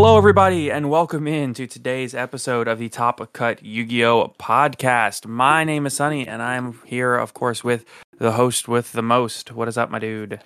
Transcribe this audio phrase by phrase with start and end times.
[0.00, 4.32] Hello, everybody, and welcome in to today's episode of the Top Cut Yu Gi Oh
[4.38, 5.26] podcast.
[5.26, 7.84] My name is Sunny, and I'm here, of course, with
[8.16, 9.50] the host with the most.
[9.50, 10.40] What is up, my dude?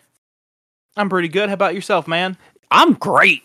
[0.96, 1.50] I'm pretty good.
[1.50, 2.38] How about yourself, man?
[2.70, 3.42] I'm great.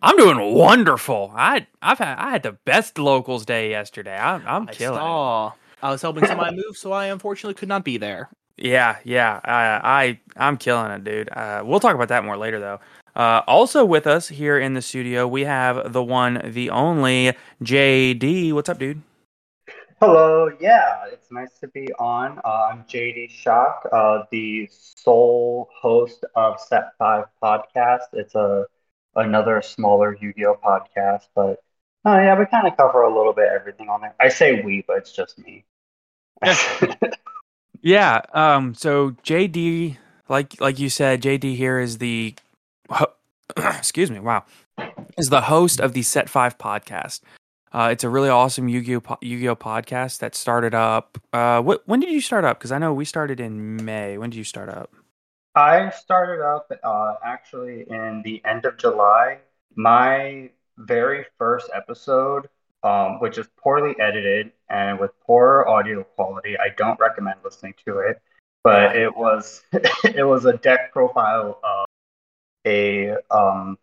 [0.00, 1.30] I'm doing wonderful.
[1.36, 4.16] I I've had I had the best locals day yesterday.
[4.16, 4.96] I'm I'm I killing.
[4.96, 5.02] it.
[5.02, 5.52] saw.
[5.82, 8.30] I was helping somebody move, so I unfortunately could not be there.
[8.56, 9.40] Yeah, yeah.
[9.44, 11.28] I, I I'm killing it, dude.
[11.28, 12.80] Uh, we'll talk about that more later, though.
[13.16, 17.32] Uh, also with us here in the studio, we have the one, the only
[17.62, 18.52] JD.
[18.52, 19.02] What's up, dude?
[20.00, 22.40] Hello, yeah, it's nice to be on.
[22.44, 28.12] Uh, I'm JD Shock, uh, the sole host of Set Five podcast.
[28.12, 28.66] It's a
[29.16, 31.62] another smaller Yu-Gi-Oh podcast, but
[32.04, 34.14] oh yeah, we kind of cover a little bit everything on there.
[34.20, 35.64] I say we, but it's just me.
[37.84, 38.22] Yeah.
[38.32, 38.74] Um.
[38.74, 42.34] So JD, like like you said, JD here is the,
[43.56, 44.18] excuse me.
[44.20, 44.44] Wow,
[45.18, 47.20] is the host of the Set Five podcast.
[47.72, 51.18] Uh, it's a really awesome Yu-Gi-Oh po- Yu-Gi-Oh podcast that started up.
[51.32, 52.58] Uh, what when did you start up?
[52.58, 54.16] Because I know we started in May.
[54.16, 54.92] When did you start up?
[55.56, 59.38] I started up uh, actually in the end of July.
[59.76, 62.48] My very first episode,
[62.82, 67.98] um, which is poorly edited and with poor audio quality, I don't recommend listening to
[67.98, 68.20] it.
[68.62, 69.62] But it was
[70.04, 71.86] it was a deck profile of
[72.66, 73.78] a um,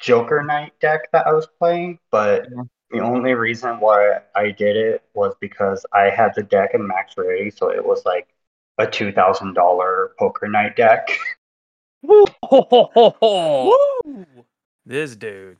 [0.00, 1.98] Joker Knight deck that I was playing.
[2.10, 2.48] But
[2.90, 7.14] the only reason why I did it was because I had the deck in max
[7.16, 8.28] rarity, so it was like
[8.78, 11.16] a two thousand dollar poker night deck.
[12.02, 13.72] Woo!
[14.84, 15.58] This dude.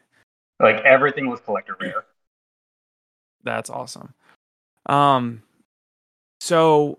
[0.58, 2.04] like everything was collector rare.
[3.44, 4.14] That's awesome.
[4.86, 5.42] Um,
[6.40, 6.98] so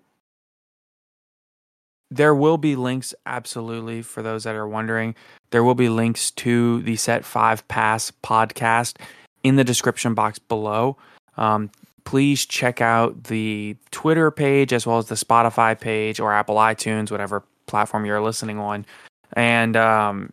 [2.15, 5.15] there will be links, absolutely, for those that are wondering.
[5.51, 8.97] There will be links to the Set Five Pass podcast
[9.43, 10.97] in the description box below.
[11.37, 11.71] Um,
[12.05, 17.11] please check out the Twitter page as well as the Spotify page or Apple iTunes,
[17.11, 18.85] whatever platform you're listening on.
[19.33, 20.31] And um,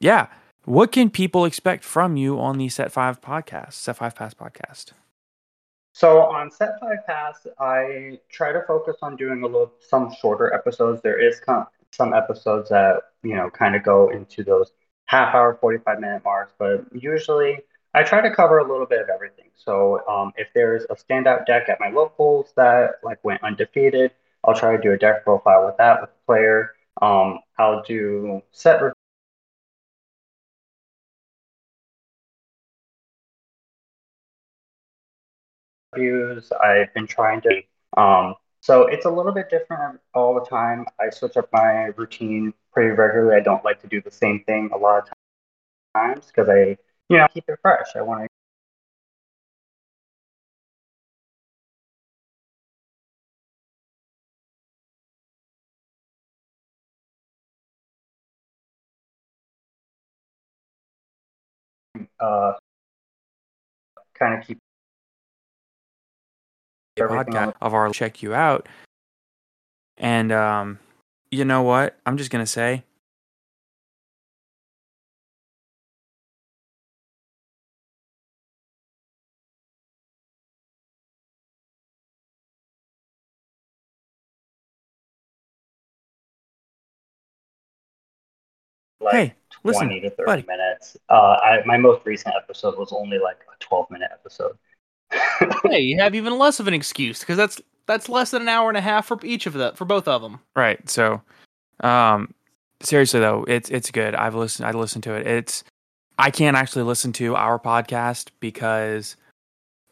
[0.00, 0.26] yeah,
[0.64, 4.92] what can people expect from you on the Set Five podcast, Set Five Pass podcast?
[5.98, 10.54] So on set five pass, I try to focus on doing a little some shorter
[10.54, 11.02] episodes.
[11.02, 14.70] There is com- some episodes that you know kind of go into those
[15.06, 17.58] half hour, forty five minute marks, but usually
[17.94, 19.50] I try to cover a little bit of everything.
[19.56, 24.12] So um, if there's a standout deck at my locals that like went undefeated,
[24.44, 26.74] I'll try to do a deck profile with that with the player.
[27.02, 28.80] Um, I'll do set
[35.92, 36.50] reviews.
[36.52, 37.62] I've been trying to.
[38.00, 40.86] Um, so it's a little bit different all the time.
[41.00, 43.36] I switch up my routine pretty regularly.
[43.36, 45.08] I don't like to do the same thing a lot of
[45.94, 46.76] times because I,
[47.08, 47.88] you know, keep it fresh.
[47.96, 48.28] I want
[61.98, 62.52] to uh,
[64.14, 64.58] kind of keep
[66.98, 68.68] podcast of our check you out.
[69.96, 70.78] And um,
[71.30, 71.98] you know what?
[72.06, 72.84] I'm just gonna say.
[89.00, 90.44] like Hey, 20 listen, to 30 buddy.
[90.46, 90.96] minutes.
[91.08, 94.56] Uh, I, my most recent episode was only like a 12 minute episode.
[95.10, 98.68] Hey, you have even less of an excuse because that's that's less than an hour
[98.68, 100.40] and a half for each of the for both of them.
[100.54, 100.88] Right.
[100.88, 101.20] So,
[101.80, 102.34] um,
[102.82, 104.14] seriously though, it's it's good.
[104.14, 104.66] I've listened.
[104.66, 105.26] I listened to it.
[105.26, 105.64] It's
[106.18, 109.16] I can't actually listen to our podcast because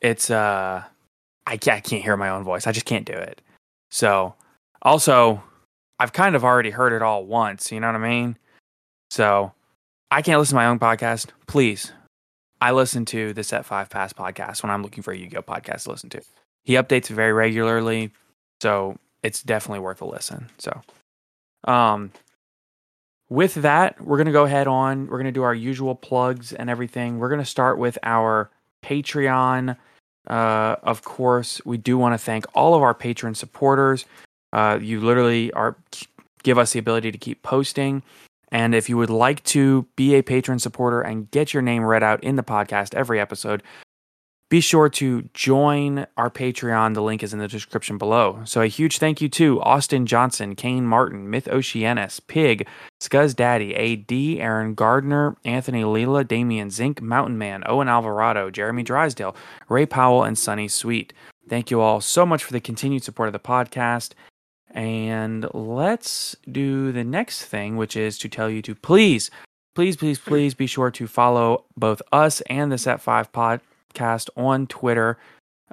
[0.03, 0.83] it's uh
[1.47, 2.67] I can't, I can't hear my own voice.
[2.67, 3.41] I just can't do it.
[3.91, 4.35] So,
[4.83, 5.43] also,
[6.01, 7.71] I've kind of already heard it all once.
[7.71, 8.37] You know what I mean?
[9.11, 9.53] So,
[10.11, 11.29] I can't listen to my own podcast.
[11.47, 11.93] Please,
[12.61, 15.85] I listen to the Set Five Pass podcast when I'm looking for a Yu-Gi-Oh podcast
[15.85, 16.23] to listen to.
[16.65, 18.11] He updates very regularly,
[18.61, 20.49] so it's definitely worth a listen.
[20.59, 20.81] So,
[21.65, 22.13] um,
[23.29, 25.07] with that, we're gonna go ahead on.
[25.09, 27.19] We're gonna do our usual plugs and everything.
[27.19, 28.51] We're gonna start with our
[28.85, 29.77] Patreon.
[30.27, 34.05] Uh, of course, we do want to thank all of our patron supporters.
[34.53, 35.77] Uh, you literally are
[36.43, 38.03] give us the ability to keep posting.
[38.57, 42.03] And if you would like to be a patron supporter and get your name read
[42.03, 43.63] out in the podcast every episode,
[44.49, 46.95] be sure to join our Patreon.
[46.95, 48.41] The link is in the description below.
[48.47, 52.67] So a huge thank you to Austin Johnson, Kane Martin, Myth Oceanus, Pig,
[53.03, 59.37] Scuzz Daddy, AD, Aaron Gardner, Anthony Leela, Damian Zink, Mountain Man, Owen Alvarado, Jeremy Drysdale,
[59.69, 61.13] Ray Powell, and Sunny Sweet.
[61.47, 64.15] Thank you all so much for the continued support of the podcast.
[64.77, 69.31] And let's do the next thing, which is to tell you to please,
[69.75, 74.67] please, please, please be sure to follow both us and the Set 5 podcast on
[74.67, 75.17] Twitter.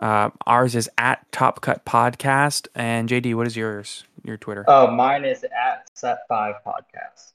[0.02, 2.68] Uh, ours is at Top Cut Podcast.
[2.76, 4.06] And JD, what is yours?
[4.24, 4.64] Your Twitter?
[4.70, 7.34] Oh, mine is at Set Five Podcast.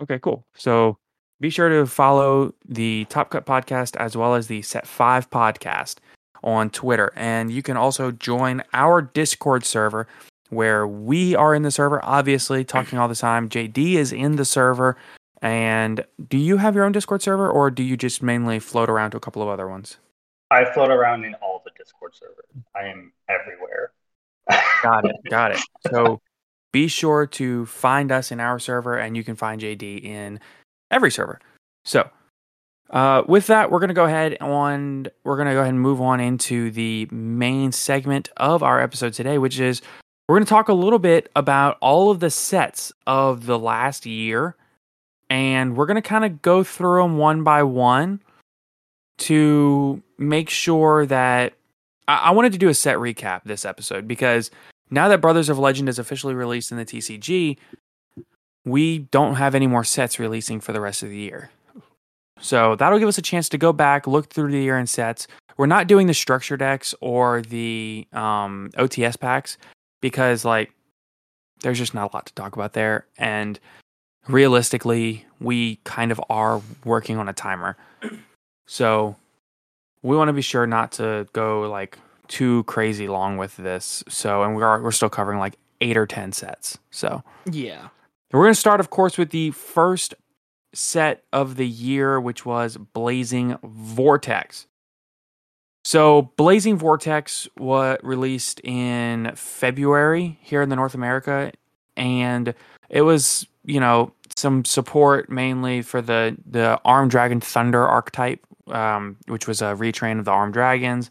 [0.00, 0.42] Okay, cool.
[0.56, 0.96] So
[1.38, 5.96] be sure to follow the Top Cut podcast as well as the Set 5 podcast
[6.42, 7.12] on Twitter.
[7.14, 10.08] And you can also join our Discord server
[10.50, 13.48] where we are in the server, obviously, talking all the time.
[13.48, 14.96] JD is in the server.
[15.42, 19.10] And do you have your own Discord server or do you just mainly float around
[19.10, 19.98] to a couple of other ones?
[20.50, 22.46] I float around in all the Discord servers.
[22.74, 23.92] I am everywhere.
[24.82, 25.16] Got it.
[25.28, 25.60] Got it.
[25.90, 26.20] So
[26.72, 30.40] be sure to find us in our server, and you can find JD in
[30.90, 31.38] every server.
[31.84, 32.10] So,
[32.90, 35.06] uh, with that, we're gonna go ahead on.
[35.24, 39.38] We're gonna go ahead and move on into the main segment of our episode today,
[39.38, 39.82] which is
[40.28, 44.56] we're gonna talk a little bit about all of the sets of the last year,
[45.28, 48.20] and we're gonna kind of go through them one by one
[49.18, 51.54] to make sure that
[52.08, 54.50] I, I wanted to do a set recap this episode because
[54.90, 57.58] now that Brothers of Legend is officially released in the TCG,
[58.64, 61.50] we don't have any more sets releasing for the rest of the year.
[62.40, 65.26] So that'll give us a chance to go back, look through the year in sets.
[65.56, 69.56] We're not doing the structure decks or the um, OTS packs
[70.04, 70.70] because, like,
[71.62, 73.06] there's just not a lot to talk about there.
[73.16, 73.58] And
[74.28, 77.78] realistically, we kind of are working on a timer.
[78.66, 79.16] So
[80.02, 84.04] we want to be sure not to go like too crazy long with this.
[84.08, 86.76] So, and we are we're still covering like eight or ten sets.
[86.90, 87.88] So Yeah.
[88.30, 90.14] we're going to start, of course, with the first
[90.74, 94.66] set of the year, which was Blazing Vortex.
[95.84, 101.52] So, Blazing Vortex was released in February here in the North America,
[101.96, 102.54] and
[102.88, 109.16] it was, you know, some support mainly for the the Armed Dragon Thunder archetype, um,
[109.26, 111.10] which was a retrain of the Armed Dragons.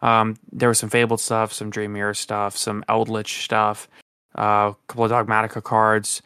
[0.00, 3.88] Um, there was some Fabled stuff, some Dream Mirror stuff, some Eldritch stuff,
[4.38, 6.22] uh, a couple of Dogmatika cards.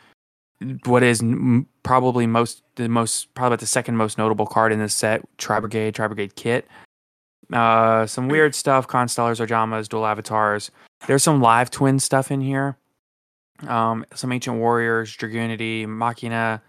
[0.85, 4.95] What is m- probably most the most probably the second most notable card in this
[4.95, 6.67] set, Tri Brigade, Tri Brigade Kitt.
[7.53, 10.71] Uh, some weird stuff, Constellars, Ojamas, dual avatars.
[11.07, 12.77] There's some live twin stuff in here.
[13.67, 16.63] Um, some ancient warriors, Dragunity, Machina,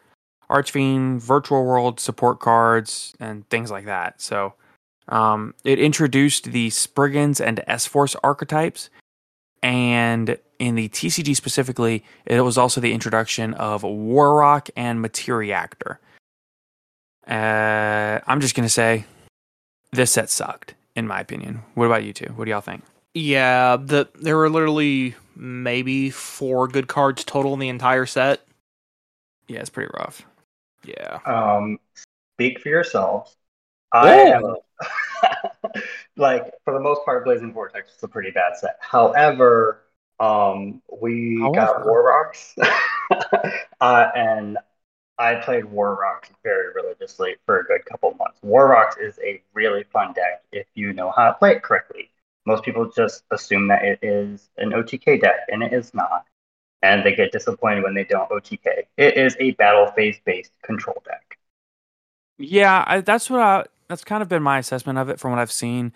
[0.49, 4.19] Archfiend, Virtual World support cards, and things like that.
[4.21, 4.53] So,
[5.09, 8.89] um, it introduced the Spriggans and S Force archetypes,
[9.61, 15.97] and in the TCG specifically, it was also the introduction of Warrock and Materiactor.
[17.27, 19.05] Uh, I'm just gonna say,
[19.91, 21.63] this set sucked, in my opinion.
[21.73, 22.31] What about you two?
[22.35, 22.83] What do y'all think?
[23.13, 28.41] Yeah, the there were literally maybe four good cards total in the entire set.
[29.47, 30.25] Yeah, it's pretty rough.
[30.85, 31.19] Yeah.
[31.25, 31.79] Um,
[32.35, 33.35] speak for yourselves.
[33.91, 34.43] I am
[36.17, 38.77] like for the most part, Blazing Vortex is a pretty bad set.
[38.79, 39.81] However,
[40.19, 41.83] um, we got However.
[41.85, 42.55] Warrocks,
[43.81, 44.57] uh, and
[45.19, 48.39] I played Warrocks very religiously for a good couple months.
[48.41, 52.09] Warrocks is a really fun deck if you know how to play it correctly.
[52.45, 56.25] Most people just assume that it is an OTK deck, and it is not.
[56.81, 58.85] And they get disappointed when they don't OTK.
[58.97, 61.37] It is a battle phase based control deck.
[62.37, 63.65] Yeah, I, that's what I.
[63.89, 65.91] That's kind of been my assessment of it from what I've seen.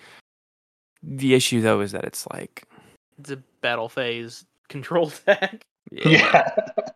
[1.02, 2.68] The issue though is that it's like,
[3.20, 5.66] It's a battle phase control deck.
[5.92, 6.50] Yeah.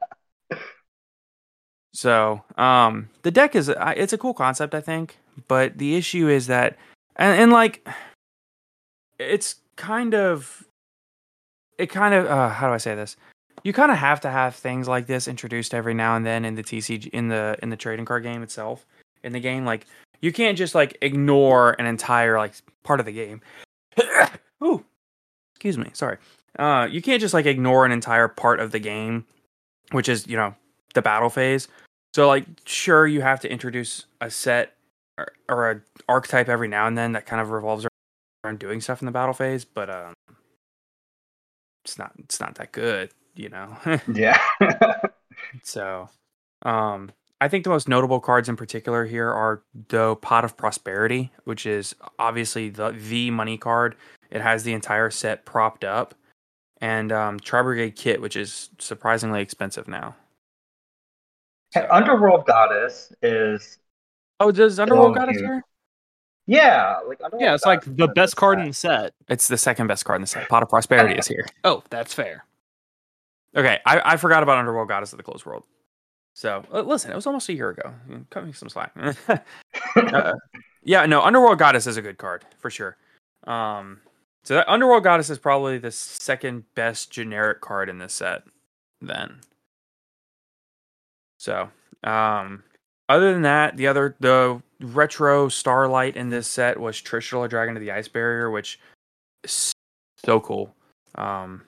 [1.98, 6.46] So, um, the deck is it's a cool concept, I think, but the issue is
[6.46, 6.78] that,
[7.16, 7.88] and, and like,
[9.18, 10.64] it's kind of,
[11.80, 13.18] it kind of, uh, how do I say this?
[13.64, 16.54] You kind of have to have things like this introduced every now and then in
[16.54, 18.86] the TCG in the in the trading card game itself.
[19.24, 19.88] In the game, like
[20.22, 23.42] you can't just like ignore an entire like part of the game.
[24.64, 24.86] Ooh,
[25.56, 26.20] excuse me, sorry.
[26.60, 29.26] Uh, you can't just like ignore an entire part of the game,
[29.94, 30.54] which is you know
[30.94, 31.68] the battle phase.
[32.18, 34.74] So like, sure, you have to introduce a set
[35.20, 37.86] or, or a archetype every now and then that kind of revolves
[38.44, 40.16] around doing stuff in the battle phase, but um,
[41.86, 43.78] it's not it's not that good, you know.
[44.12, 44.42] yeah.
[45.62, 46.10] so,
[46.64, 51.32] um, I think the most notable cards in particular here are the Pot of Prosperity,
[51.44, 53.96] which is obviously the the money card.
[54.32, 56.16] It has the entire set propped up,
[56.82, 60.16] and um, Tri Brigade Kitt, which is surprisingly expensive now.
[61.90, 63.78] Underworld Goddess is
[64.40, 65.42] Oh, does Underworld got it dude.
[65.42, 65.64] here?
[66.46, 69.14] yeah, like Underworld Yeah, it's like the best card in the set.
[69.28, 70.48] It's the second best card in the set.
[70.50, 71.46] Pot of Prosperity is here.
[71.64, 72.46] Oh, that's fair.
[73.56, 75.66] Okay, I, I forgot about Underworld Goddess of the Closed World.
[76.36, 77.94] So uh, listen, it was almost a year ago.
[78.30, 78.94] Cut me some slack.
[79.96, 80.34] Uh,
[80.84, 82.98] yeah, no, Underworld Goddess is a good card for sure.
[83.46, 84.00] Um,
[84.44, 88.44] so that Underworld Goddess is probably the second best generic card in this set.
[89.02, 89.40] Then,
[91.38, 91.70] so
[92.04, 92.64] um,
[93.10, 97.82] other than that, the other the retro Starlight in this set was Trishula Dragon of
[97.82, 98.80] the Ice Barrier, which
[99.44, 99.74] is
[100.24, 100.74] so cool.
[101.16, 101.64] Um,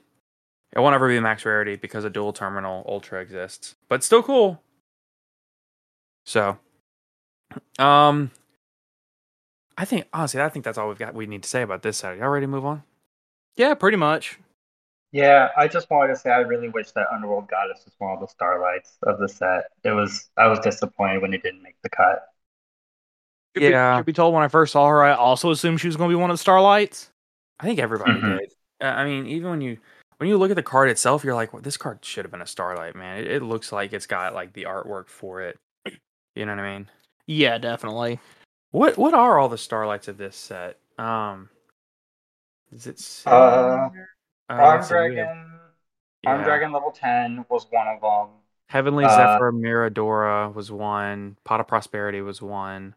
[0.75, 4.61] it won't ever be max rarity because a dual terminal ultra exists, but still cool.
[6.25, 6.59] So,
[7.79, 8.29] um,
[9.77, 11.15] I think honestly, I think that's all we've got.
[11.15, 12.17] We need to say about this set.
[12.17, 12.83] Y'all ready to move on?
[13.55, 14.37] Yeah, pretty much.
[15.11, 18.19] Yeah, I just wanted to say I really wish that Underworld Goddess was one of
[18.19, 19.65] the starlights of the set.
[19.83, 22.27] It was I was disappointed when it didn't make the cut.
[23.55, 23.97] Should be- Yeah.
[23.97, 26.15] should be told when I first saw her, I also assumed she was going to
[26.15, 27.09] be one of the Starlights.
[27.59, 28.37] I think everybody Mhm.
[28.39, 28.53] did.
[28.81, 29.79] Uh, I mean, even when you
[30.17, 32.41] when you look at the card itself, you're like, well, this card should have been
[32.41, 33.19] a Starlight, man.
[33.19, 35.57] It, it looks like it's got like the artwork for it.
[36.35, 36.89] You know what I mean?
[37.25, 38.19] Yeah, definitely.
[38.71, 40.77] What what are all the Starlights of this set?
[40.99, 41.49] Um,
[42.71, 42.99] is it?
[42.99, 43.39] say there?
[43.39, 43.89] Uh,
[44.49, 45.59] Arm we have- Dragon,
[46.25, 46.43] Arm.
[46.43, 48.35] Dragon level ten was one of them.
[48.67, 51.37] Heavenly Uh, Zephyr Miradora was one.
[51.43, 52.95] Pot of Prosperity was one.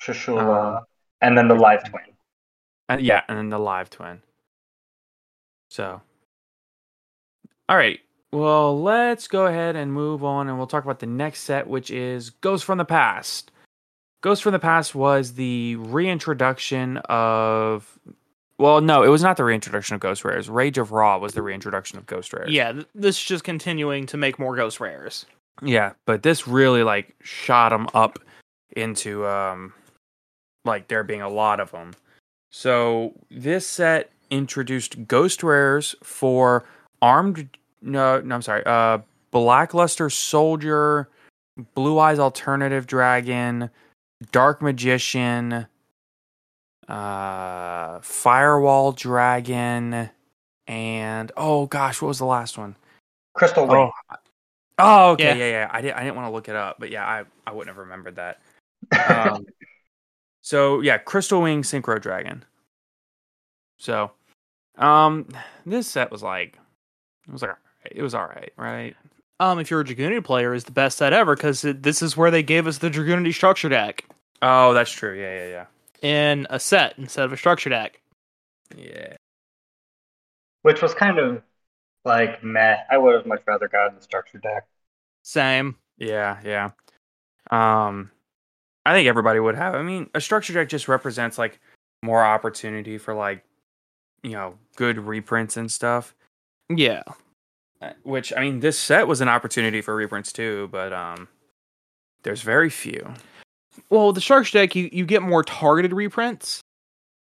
[0.00, 0.84] Trishula, Um,
[1.20, 2.14] and then the Live Twin.
[2.88, 4.20] And yeah, and then the live twin.
[5.70, 6.02] So,
[7.68, 7.98] all right.
[8.30, 11.90] Well, let's go ahead and move on, and we'll talk about the next set, which
[11.90, 13.50] is Ghost from the Past.
[14.20, 17.98] Ghost from the Past was the reintroduction of.
[18.58, 20.48] Well, no, it was not the reintroduction of Ghost Rares.
[20.48, 22.52] Rage of Ra was the reintroduction of Ghost Rares.
[22.52, 25.26] Yeah, th- this is just continuing to make more Ghost Rares.
[25.62, 28.18] Yeah, but this really like shot them up
[28.76, 29.72] into um
[30.64, 31.92] like there being a lot of them.
[32.50, 36.64] So this set introduced ghost rares for
[37.02, 37.48] armed
[37.82, 38.98] no no I'm sorry uh
[39.32, 41.08] blackluster soldier,
[41.74, 43.70] blue eyes alternative dragon,
[44.32, 45.66] dark magician,
[46.88, 50.10] uh firewall dragon,
[50.66, 52.76] and oh gosh, what was the last one?
[53.34, 53.90] Crystal Wing.
[54.10, 54.16] Oh,
[54.78, 55.34] oh, okay, Yeah.
[55.34, 55.70] yeah, yeah.
[55.70, 57.78] I didn't, I didn't want to look it up, but yeah, I, I wouldn't have
[57.78, 58.40] remembered that.
[59.08, 59.46] Um,
[60.42, 62.44] so yeah, Crystal Wing Synchro Dragon.
[63.78, 64.12] So,
[64.76, 65.26] um,
[65.64, 66.58] this set was like,
[67.26, 67.56] it was like,
[67.90, 68.94] it was all right, right?
[69.40, 72.30] Um, if you're a Dragunity player, is the best set ever because this is where
[72.30, 74.04] they gave us the Dragunity structure deck
[74.42, 75.18] Oh, that's true.
[75.18, 75.64] Yeah, yeah, yeah,
[76.04, 78.00] in a set instead of a structure deck.
[78.76, 79.16] yeah, yeah.
[80.62, 81.42] which was kind of
[82.04, 82.76] like meh.
[82.90, 84.66] I would have much rather gotten the structure deck.
[85.22, 85.76] Same.
[85.96, 86.70] Yeah, yeah.
[87.50, 88.10] Um,
[88.84, 89.74] I think everybody would have.
[89.74, 91.58] I mean, a structure deck just represents like
[92.02, 93.42] more opportunity for like,
[94.22, 96.14] you know, good reprints and stuff.
[96.68, 97.02] Yeah.
[97.80, 101.28] Uh, Which I mean, this set was an opportunity for reprints too, but um,
[102.24, 103.14] there's very few.
[103.90, 106.60] Well, the structure deck you, you get more targeted reprints.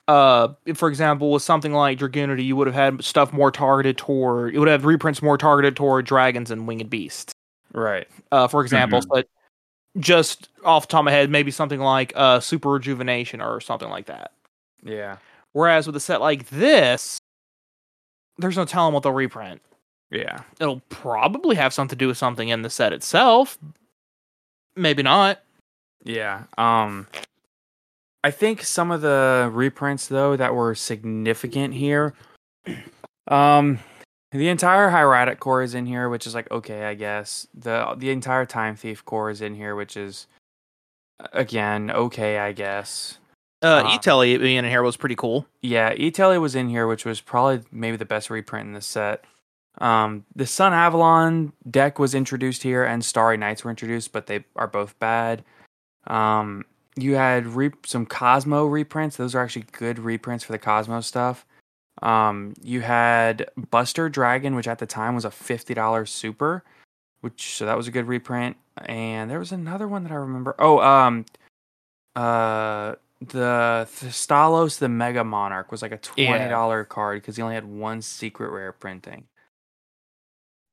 [0.07, 4.55] Uh, for example, with something like Dragunity, you would have had stuff more targeted toward.
[4.55, 7.31] It would have reprints more targeted toward dragons and winged beasts.
[7.73, 8.07] Right.
[8.31, 9.27] Uh, for example, but
[9.99, 13.89] just off the top of my head, maybe something like uh, Super Rejuvenation or something
[13.89, 14.31] like that.
[14.83, 15.17] Yeah.
[15.53, 17.19] Whereas with a set like this,
[18.39, 19.61] there's no telling what they'll reprint.
[20.09, 20.41] Yeah.
[20.59, 23.59] It'll probably have something to do with something in the set itself.
[24.75, 25.41] Maybe not.
[26.03, 26.43] Yeah.
[26.57, 27.07] Um
[28.23, 32.13] I think some of the reprints though that were significant here
[33.27, 33.79] um
[34.31, 37.47] the entire hieratic core is in here, which is like okay, I guess.
[37.53, 40.27] The the entire time thief core is in here, which is
[41.33, 43.17] again okay, I guess.
[43.61, 45.45] Uh, Um, E-Telly being in here was pretty cool.
[45.61, 49.25] Yeah, E-Telly was in here, which was probably maybe the best reprint in this set.
[49.79, 54.45] Um, the Sun Avalon deck was introduced here, and Starry Nights were introduced, but they
[54.55, 55.43] are both bad.
[56.09, 61.01] Um, you had re- some Cosmo reprints; those are actually good reprints for the Cosmo
[61.01, 61.45] stuff.
[62.01, 66.63] Um, you had Buster Dragon, which at the time was a fifty dollars super,
[67.21, 68.57] which so that was a good reprint.
[68.85, 70.55] And there was another one that I remember.
[70.59, 71.25] Oh, um,
[72.15, 77.65] uh, Thestalos the Mega Monarch was like a twenty dollar card because he only had
[77.65, 79.25] one secret rare printing.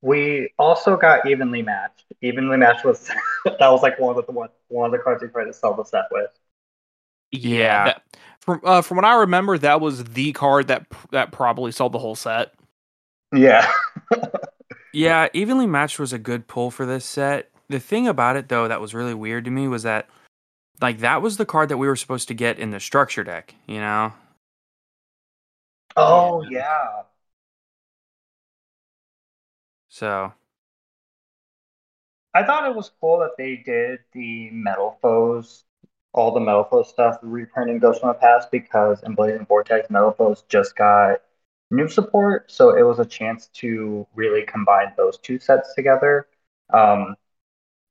[0.07, 2.05] We also got evenly matched.
[2.23, 3.09] Evenly matched was
[3.45, 5.75] that was like one of the one, one of the cards we tried to sell
[5.75, 6.31] the set with.
[7.33, 7.85] Yeah.
[7.87, 8.03] that-
[8.41, 11.99] from uh, from what I remember, that was the card that that probably sold the
[11.99, 12.53] whole set.
[13.35, 13.71] Yeah.
[14.93, 17.51] Yeah, evenly matched was a good pull for this set.
[17.69, 20.09] The thing about it though that was really weird to me was that
[20.81, 23.55] like that was the card that we were supposed to get in the structure deck,
[23.67, 24.13] you know?
[25.97, 27.03] Oh yeah.
[29.97, 30.35] So
[32.35, 35.65] I thought it was cool that they did the metal foes,
[36.13, 40.13] all the metal foes stuff, reprinting Ghost from the Past because in Blazing Vortex, metal
[40.13, 41.23] foes just got
[41.71, 46.29] new support, so it was a chance to really combine those two sets together.
[46.73, 47.17] Um,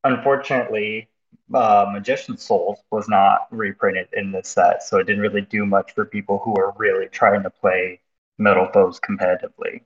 [0.04, 1.10] unfortunately,
[1.54, 5.94] uh, Magician Souls was not reprinted in this set, so it didn't really do much
[5.94, 8.02] for people who are really trying to play
[8.38, 9.82] metal foes competitively.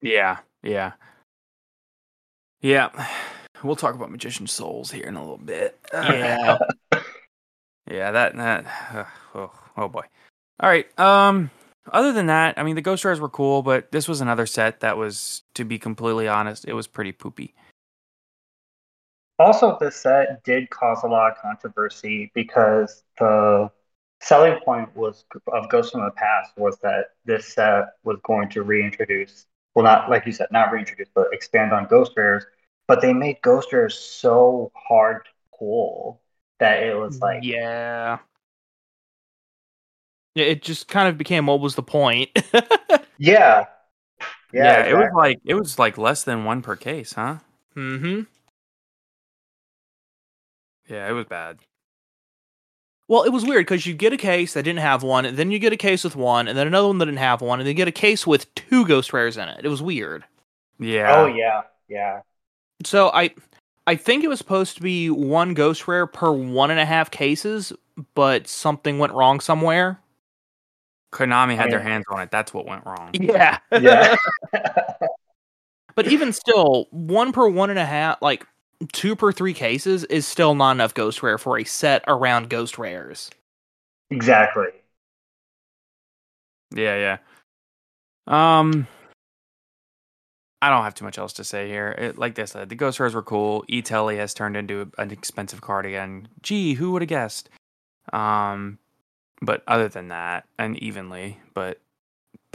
[0.00, 0.92] yeah, yeah.
[2.62, 2.90] Yeah.
[3.62, 5.78] We'll talk about Magician Souls here in a little bit.
[5.92, 6.58] Yeah.
[7.90, 10.04] Yeah, that that uh, oh, oh boy.
[10.60, 10.86] All right.
[10.98, 11.50] Um
[11.92, 14.80] other than that, I mean the Ghost Rares were cool, but this was another set
[14.80, 17.54] that was to be completely honest, it was pretty poopy.
[19.38, 23.68] Also, this set did cause a lot of controversy because the
[24.20, 28.62] selling point was of Ghost from the Past was that this set was going to
[28.62, 32.44] reintroduce, well, not like you said, not reintroduce, but expand on Ghost Rares.
[32.88, 36.20] But they made Ghost Rares so hard to pull
[36.58, 38.18] that it was like, yeah.
[40.34, 42.30] Yeah, it just kind of became what was the point?
[43.18, 43.66] yeah,
[44.52, 47.38] Yeah, it was like it was like less than one per case, huh?
[47.76, 48.22] mm-hmm.
[50.88, 51.60] Yeah, it was bad.
[53.08, 55.50] Well, it was weird because you get a case that didn't have one, and then
[55.50, 57.66] you get a case with one, and then another one that didn't have one, and
[57.66, 59.64] then you get a case with two ghost rares in it.
[59.64, 60.24] It was weird.
[60.78, 61.14] Yeah.
[61.16, 62.20] oh yeah, yeah.
[62.84, 63.34] So I,
[63.86, 67.10] I think it was supposed to be one ghost rare per one and a half
[67.10, 67.72] cases,
[68.14, 70.00] but something went wrong somewhere.
[71.12, 72.30] Konami had their hands on it.
[72.30, 73.10] That's what went wrong.
[73.12, 74.16] Yeah, Yeah.
[75.94, 78.46] but even still, one per one and a half, like
[78.92, 82.78] two per three cases, is still not enough ghost rare for a set around ghost
[82.78, 83.30] rares.
[84.10, 84.66] exactly.
[86.74, 87.18] Yeah,
[88.26, 88.58] yeah.
[88.58, 88.86] Um,
[90.62, 91.88] I don't have too much else to say here.
[91.98, 93.64] It, like I said, the Ghost Rares were cool.
[93.68, 96.28] E Telly has turned into an expensive card again.
[96.40, 97.50] Gee, who would have guessed?
[98.12, 98.78] Um,
[99.40, 101.80] but other than that, and evenly, but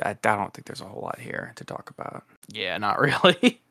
[0.01, 2.23] I, I don't think there's a whole lot here to talk about.
[2.47, 3.61] Yeah, not really.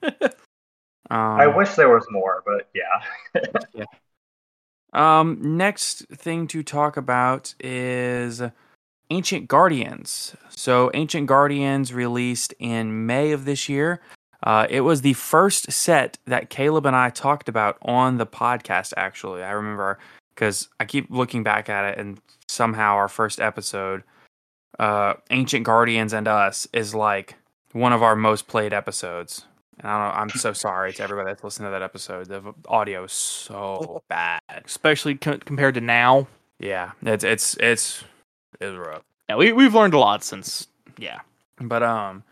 [1.10, 2.68] Um, I wish there was more, but
[3.74, 3.84] yeah.
[4.92, 8.42] Um, next thing to talk about is
[9.10, 10.34] Ancient Guardians.
[10.48, 14.00] So, Ancient Guardians released in May of this year.
[14.42, 18.92] Uh, it was the first set that Caleb and I talked about on the podcast,
[18.96, 19.42] actually.
[19.42, 19.98] I remember
[20.34, 24.02] because I keep looking back at it, and somehow our first episode,
[24.78, 27.36] uh, Ancient Guardians and Us, is like
[27.72, 29.46] one of our most played episodes.
[29.86, 32.26] I don't know, I'm so sorry to everybody that's listened to that episode.
[32.26, 34.40] The audio is so bad.
[34.48, 36.26] Especially co- compared to now.
[36.58, 38.04] Yeah, it's it's it's
[38.60, 39.02] it's rough.
[39.28, 40.68] Yeah, we we've learned a lot since.
[40.98, 41.20] Yeah.
[41.60, 42.24] But um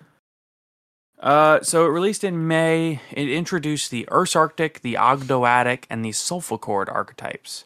[1.20, 3.00] uh so it released in May.
[3.12, 7.64] It introduced the Ursarctic, the Ogdoadic, and the Solfachord archetypes.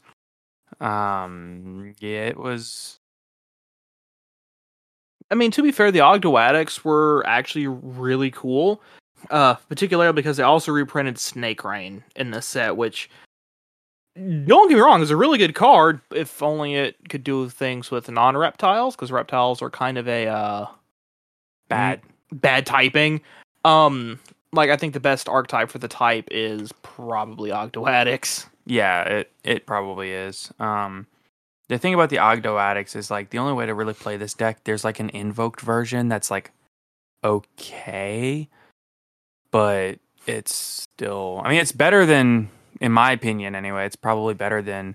[0.80, 2.98] Um, yeah, it was.
[5.30, 8.80] I mean, to be fair, the Ogdoadics were actually really cool,
[9.30, 13.10] uh, particularly because they also reprinted Snake Rain in the set, which
[14.16, 16.00] don't get me wrong, is a really good card.
[16.12, 20.66] If only it could do things with non-reptiles, because reptiles are kind of a uh,
[21.68, 22.00] Bad.
[22.32, 23.20] bad typing.
[23.64, 24.18] Um,
[24.52, 28.46] like I think the best archetype for the type is probably Ogdoadics.
[28.66, 30.52] Yeah, it it probably is.
[30.58, 31.06] Um,
[31.68, 34.64] the thing about the Ogdoadics is like the only way to really play this deck.
[34.64, 36.50] There's like an invoked version that's like
[37.22, 38.48] okay,
[39.50, 41.40] but it's still.
[41.44, 43.86] I mean, it's better than, in my opinion, anyway.
[43.86, 44.94] It's probably better than.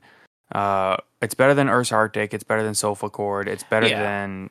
[0.51, 2.33] Uh, it's better than Ursarctic.
[2.33, 3.47] It's better than Solfachord.
[3.47, 4.01] It's better Yeah.
[4.01, 4.49] than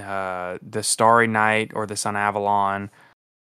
[0.00, 2.90] uh, the Starry Night or the Sun Avalon.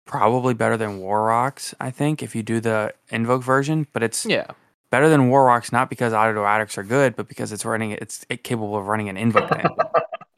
[0.05, 3.85] Probably better than Warrocks, I think, if you do the invoke version.
[3.93, 4.47] But it's Yeah,
[4.91, 8.87] better than Warrocks, not because Ogdoadics are good, but because it's running it's capable of
[8.87, 9.51] running an invoke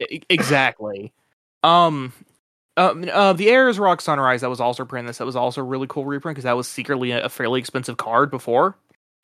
[0.28, 1.12] exactly.
[1.62, 2.12] Um,
[2.76, 5.10] uh, uh, the Ayers Rock Sunrise that was also printed.
[5.10, 7.60] This that was also a really cool reprint because that was secretly a, a fairly
[7.60, 8.76] expensive card before.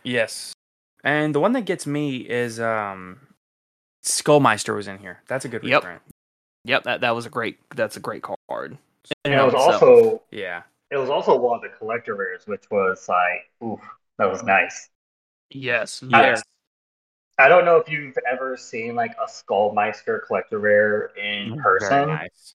[0.04, 0.52] yes.
[1.04, 3.20] And the one that gets me is um
[4.04, 5.22] Skullmeister was in here.
[5.28, 5.82] That's a good Yep.
[5.82, 6.02] reprint.
[6.64, 7.58] Yep, that that was a great.
[7.74, 8.76] That's a great card.
[9.24, 10.62] And it was So- also Yeah.
[10.90, 13.80] it was also one of the collector rares, which was like, oof,
[14.18, 14.90] that was nice.
[15.50, 16.42] yes, Yes.
[17.38, 22.08] I don't know if you've ever seen like a Skullmeister collector rare in Very person,
[22.08, 22.54] nice.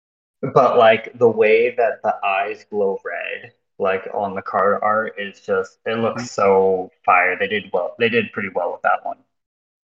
[0.54, 5.40] But like the way that the eyes glow red, like on the card art, is
[5.40, 7.38] just it looks so fire.
[7.40, 7.96] They did well.
[7.98, 9.18] They did pretty well with that one.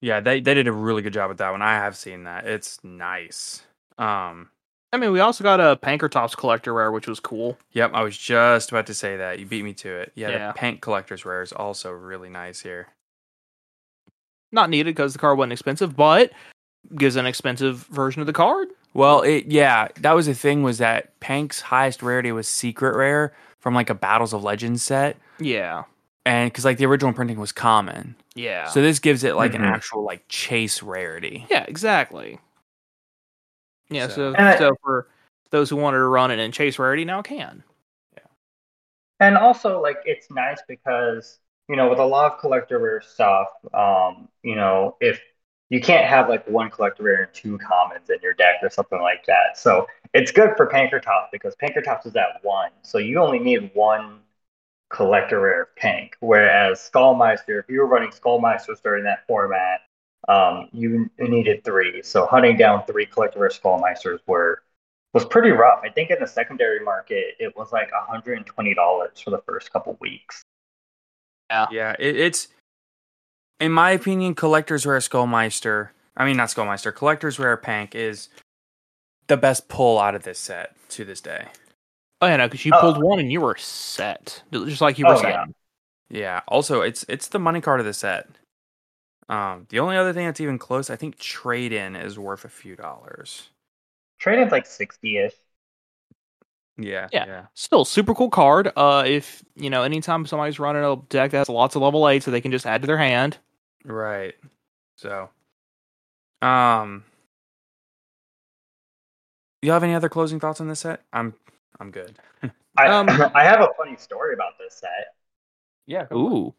[0.01, 1.61] Yeah, they they did a really good job with that one.
[1.61, 2.45] I have seen that.
[2.45, 3.63] It's nice.
[3.97, 4.49] Um
[4.91, 7.57] I mean, we also got a Pankratops collector rare, which was cool.
[7.73, 9.37] Yep, I was just about to say that.
[9.39, 10.11] You beat me to it.
[10.15, 10.47] Yeah, Yeah.
[10.47, 12.87] the Pank Collector's Rare is also really nice here.
[14.51, 16.31] Not needed because the card wasn't expensive, but
[16.97, 18.69] gives an expensive version of the card.
[18.93, 23.33] Well, it yeah, that was the thing was that Pank's highest rarity was secret rare
[23.59, 25.83] from like a Battles of Legends set, Yeah,
[26.25, 29.61] and because like the original printing was common, yeah, so this gives it like an
[29.61, 29.71] Mhm.
[29.71, 31.45] actual like chase rarity.
[31.49, 32.39] yeah, exactly.
[33.89, 35.07] Yeah, so So- And I- so for
[35.51, 37.63] those who wanted to run it in chase rarity now can.
[38.13, 38.23] Yeah.
[39.19, 43.47] And also, like, it's nice because, you know, with a lot of collector rare stuff,
[43.73, 45.19] um, you know, if
[45.69, 48.99] you can't have like one collector rare and two commons in your deck or something
[48.99, 49.55] like that.
[49.57, 52.71] So it's good for Pankratops because Pankratops is at one.
[52.81, 54.19] So you only need one
[54.89, 56.15] collector rare of Pank.
[56.19, 59.81] Whereas Skullmeister, if you were running Skullmeisters during that format,
[60.27, 62.01] um, you needed three.
[62.01, 64.63] So hunting down three collector rare Skullmeisters were
[65.13, 65.79] was pretty rough.
[65.83, 70.43] I think in the secondary market, it was like $120 for the first couple weeks.
[71.71, 72.49] Yeah, it, it's
[73.59, 75.89] in my opinion, Collector's Rare Skullmeister.
[76.17, 76.93] I mean, not Skullmeister.
[76.93, 78.29] Collector's Rare Pank is
[79.27, 81.45] the best pull out of this set to this day.
[82.21, 82.81] Oh yeah, no, because you Oh.
[82.81, 85.33] pulled one and you were set, just like you were Oh, saying.
[85.35, 85.45] yeah.
[86.11, 86.41] Yeah.
[86.47, 88.27] Also, it's it's the money card of the set.
[89.29, 92.49] Um, the only other thing that's even close, I think, trade in is worth a
[92.49, 93.49] few dollars.
[94.17, 95.33] Trading's like 60 ish.
[96.77, 97.07] Yeah.
[97.11, 97.45] Yeah.
[97.53, 98.71] Still, super cool card.
[98.75, 102.23] Uh, if you know, anytime somebody's running a deck that has lots of level eight,
[102.23, 103.37] so they can just add to their hand.
[103.85, 104.35] Right.
[104.97, 105.29] So,
[106.41, 107.03] um,
[109.61, 111.01] you have any other closing thoughts on this set?
[111.13, 111.33] I'm
[111.79, 112.17] I'm good.
[112.77, 115.13] I, Um, I have a funny story about this set.
[115.85, 116.07] Yeah.
[116.13, 116.53] Ooh,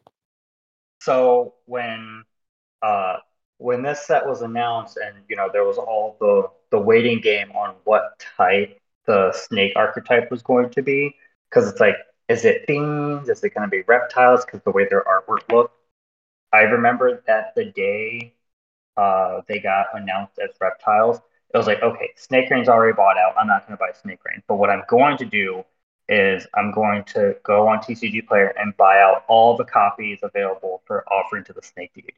[1.00, 2.24] So when
[2.83, 3.18] uh
[3.59, 7.52] when this set was announced and you know there was all the the waiting game
[7.52, 11.16] on what type the snake archetype was going to be
[11.50, 11.96] because it's like
[12.28, 15.74] is it fiends is it going to be reptiles because the way their artwork looked
[16.52, 18.34] i remember that the day
[18.96, 21.18] uh they got announced as reptiles
[21.54, 23.34] it was like okay snake rain's already bought out.
[23.38, 24.42] I'm not going to buy snake rain.
[24.48, 25.64] But what i'm going to do
[26.08, 30.82] is i'm going to go on tcg player and buy out all the copies available
[30.86, 32.14] for offering to the snake deity.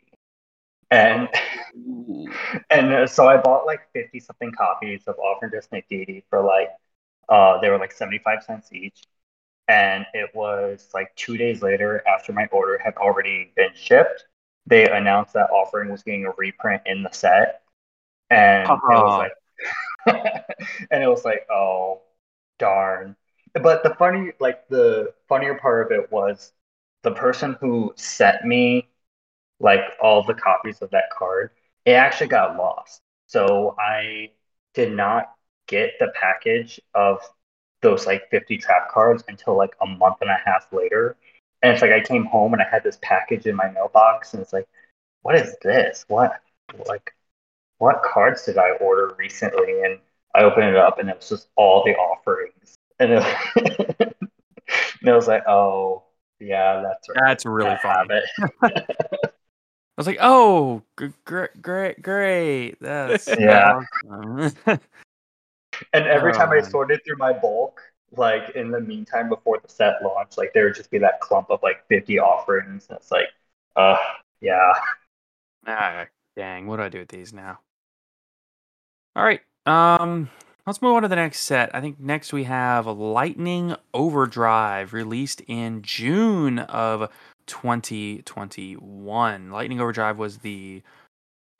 [0.90, 1.28] And
[2.70, 6.42] and uh, so I bought like 50 something copies of Offering to Snake Deity for
[6.42, 6.68] like,
[7.28, 9.02] uh, they were like 75 cents each.
[9.72, 14.26] And it was like two days later, after my order had already been shipped,
[14.66, 17.62] they announced that Offering was getting a reprint in the set.
[18.28, 19.30] And it was
[20.06, 20.14] uh-huh.
[20.14, 20.46] like,
[20.90, 22.02] and it was like, oh,
[22.58, 23.16] darn.
[23.54, 26.52] But the funny, like the funnier part of it was
[27.02, 28.90] the person who sent me
[29.58, 31.48] like all the copies of that card,
[31.86, 33.00] it actually got lost.
[33.26, 34.32] So I
[34.74, 35.32] did not
[35.66, 37.20] get the package of
[37.82, 41.16] those like 50 trap cards until like a month and a half later.
[41.62, 44.42] And it's like I came home and I had this package in my mailbox and
[44.42, 44.66] it's like,
[45.22, 46.04] what is this?
[46.08, 46.40] What
[46.86, 47.12] like
[47.78, 49.82] what cards did I order recently?
[49.82, 49.98] And
[50.34, 52.74] I opened it up and it was just all the offerings.
[52.98, 53.36] And it,
[54.06, 56.04] and it was like, oh
[56.40, 57.18] yeah, that's right.
[57.24, 58.08] That's really I funny.
[58.10, 58.86] have it.
[59.92, 62.76] I was like, "Oh, great, great, great!
[62.80, 63.82] That's Yeah.
[64.04, 64.80] awesome."
[65.92, 67.80] And every Oh, time I sorted through my bulk,
[68.16, 71.50] like in the meantime before the set launch, like there would just be that clump
[71.50, 72.86] of like 50 offerings.
[72.88, 73.28] And it's like,
[73.76, 73.96] uh,
[74.40, 74.72] yeah.
[75.66, 76.66] ah, dang!
[76.66, 77.60] What do I do with these now?
[79.16, 79.40] All right.
[79.66, 80.30] Um,
[80.66, 81.74] let's move on to the next set.
[81.74, 87.10] I think next we have Lightning Overdrive, released in June of
[87.46, 89.50] 2021.
[89.50, 90.82] Lightning Overdrive was the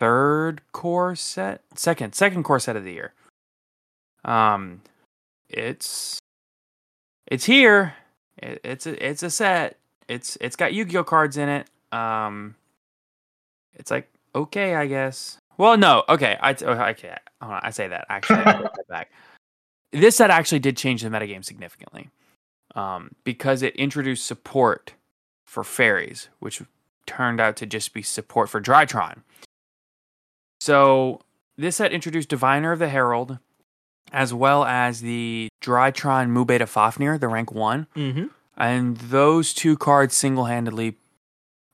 [0.00, 3.12] third core set, second, second core set of the year.
[4.24, 4.82] Um,
[5.48, 6.18] it's
[7.26, 7.94] it's here.
[8.38, 9.78] It, it's a it's a set.
[10.08, 11.68] It's it's got Yu-Gi-Oh cards in it.
[11.92, 12.54] Um,
[13.74, 15.38] it's like okay, I guess.
[15.58, 16.38] Well, no, okay.
[16.40, 17.16] I oh, okay.
[17.40, 18.42] Hold on, I say that actually.
[18.88, 19.10] Back.
[19.94, 22.08] This set actually did change the metagame significantly,
[22.74, 24.94] um, because it introduced support
[25.44, 26.62] for fairies, which
[27.06, 29.18] turned out to just be support for Drytron.
[30.60, 31.20] So
[31.58, 33.38] this set introduced Diviner of the Herald,
[34.10, 37.86] as well as the Drytron Mu Beta Fafnir, the rank one.
[37.96, 38.26] Mm-hmm.
[38.56, 40.96] And those two cards single handedly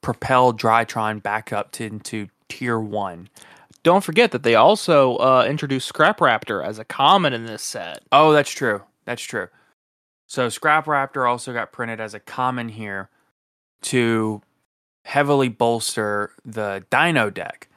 [0.03, 3.29] propel Drytron back up to into tier one.
[3.83, 8.03] Don't forget that they also uh, introduced Scrap Raptor as a common in this set.
[8.12, 8.83] Oh, that's true.
[9.05, 9.49] That's true.
[10.27, 13.09] So Scrap Raptor also got printed as a common here
[13.83, 14.43] to
[15.05, 17.69] heavily bolster the Dino deck.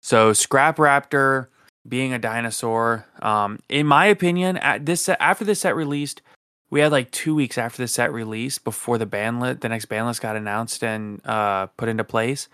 [0.00, 1.48] So Scrap Raptor
[1.86, 6.22] being a dinosaur, um, in my opinion, at this set, after this set released,
[6.70, 9.86] we had like two weeks after the set released before the ban lit, the next
[9.86, 12.48] ban list got announced and uh, put into place.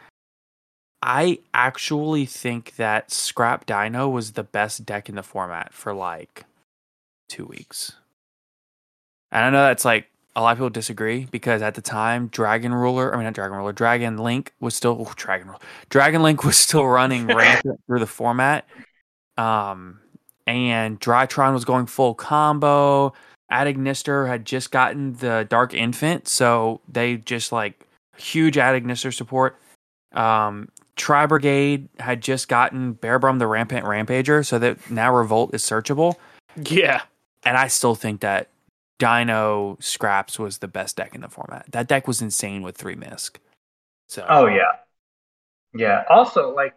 [1.00, 6.44] I actually think that Scrap Dino was the best deck in the format for like
[7.28, 7.92] two weeks.
[9.30, 12.74] And I know that's like a lot of people disagree because at the time, Dragon
[12.74, 15.60] Ruler, I mean, not Dragon Ruler, Dragon Link was still, oh, Dragon Ruler,
[15.90, 18.66] Dragon Link was still running rampant through the format.
[19.38, 20.00] Um,
[20.46, 23.14] and Drytron was going full combo.
[23.50, 29.58] Adignister had just gotten the Dark Infant, so they just like huge Adignister support.
[30.12, 35.62] Um, Tri Brigade had just gotten Bearbrum the Rampant Rampager, so that now Revolt is
[35.62, 36.16] searchable.
[36.56, 37.02] Yeah.
[37.44, 38.48] And I still think that
[38.98, 41.66] Dino Scraps was the best deck in the format.
[41.70, 43.38] That deck was insane with three misc.
[44.08, 44.72] So Oh yeah,
[45.74, 46.04] yeah.
[46.08, 46.74] Also, like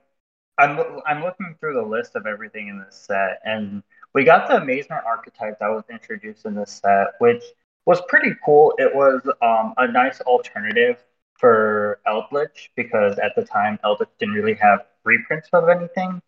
[0.62, 4.58] I'm I'm looking through the list of everything in this set, and we got the
[4.58, 7.43] amazement archetype that was introduced in this set, which
[7.86, 8.74] was pretty cool.
[8.78, 11.04] It was um, a nice alternative
[11.39, 16.21] for Eldritch because at the time Eldritch didn't really have reprints of anything.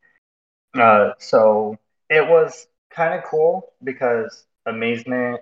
[0.73, 1.77] Uh, so
[2.09, 5.41] it was kind of cool because amazement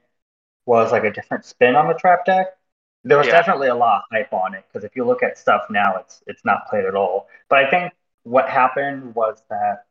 [0.66, 2.48] was like a different spin on the trap deck.
[3.04, 3.34] There was Yeah.
[3.38, 6.24] definitely a lot of hype on it because if you look at stuff now, it's
[6.28, 7.28] it's not played at all.
[7.50, 9.86] But I think what happened was that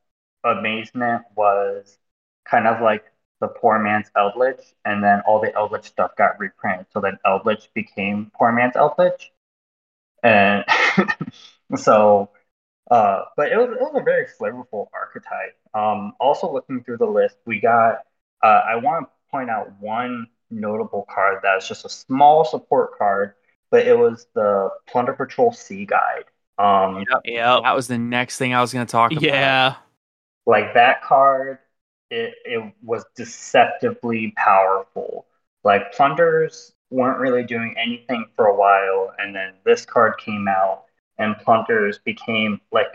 [0.45, 1.99] amazement was
[2.45, 3.05] kind of like
[3.41, 6.87] the poor man's Eldritch, and then all the Eldritch stuff got reprinted.
[6.93, 9.33] So then Eldritch became poor man's Eldritch,
[10.23, 10.65] and
[11.77, 12.31] so.
[12.91, 15.57] Uh, but it was, it was a very flavorful archetype.
[15.75, 18.01] Um, also, looking through the list, we got.
[18.43, 22.99] Uh, I want to point out one notable card that was just a small support
[22.99, 23.35] card,
[23.71, 26.25] but it was the Plunder Patrol Sea Guide.
[26.63, 27.61] Um, Yeah.
[27.63, 29.25] that was the next thing I was going to talk about.
[29.27, 29.77] Yeah.
[30.47, 31.59] like that card,
[32.11, 35.27] it it was deceptively powerful.
[35.65, 40.85] Like plunders weren't really doing anything for a while, and then this card came out,
[41.19, 42.89] and plunders became like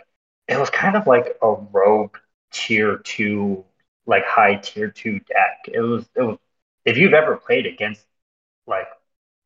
[0.48, 2.18] it was kind of like a rogue
[2.52, 3.66] tier two,
[4.06, 5.60] like high tier two deck.
[5.72, 6.38] It was it was
[6.86, 8.06] if you've ever played against
[8.68, 8.88] like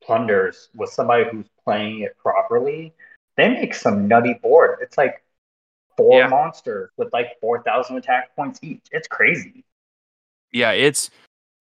[0.03, 2.93] plunders with somebody who's playing it properly,
[3.39, 4.79] they make some nutty board.
[4.81, 5.23] It's like
[5.97, 6.27] four Yeah.
[6.27, 8.85] monsters with like 4,000 attack points each.
[8.91, 9.63] It's crazy.
[10.51, 11.09] Yeah, it's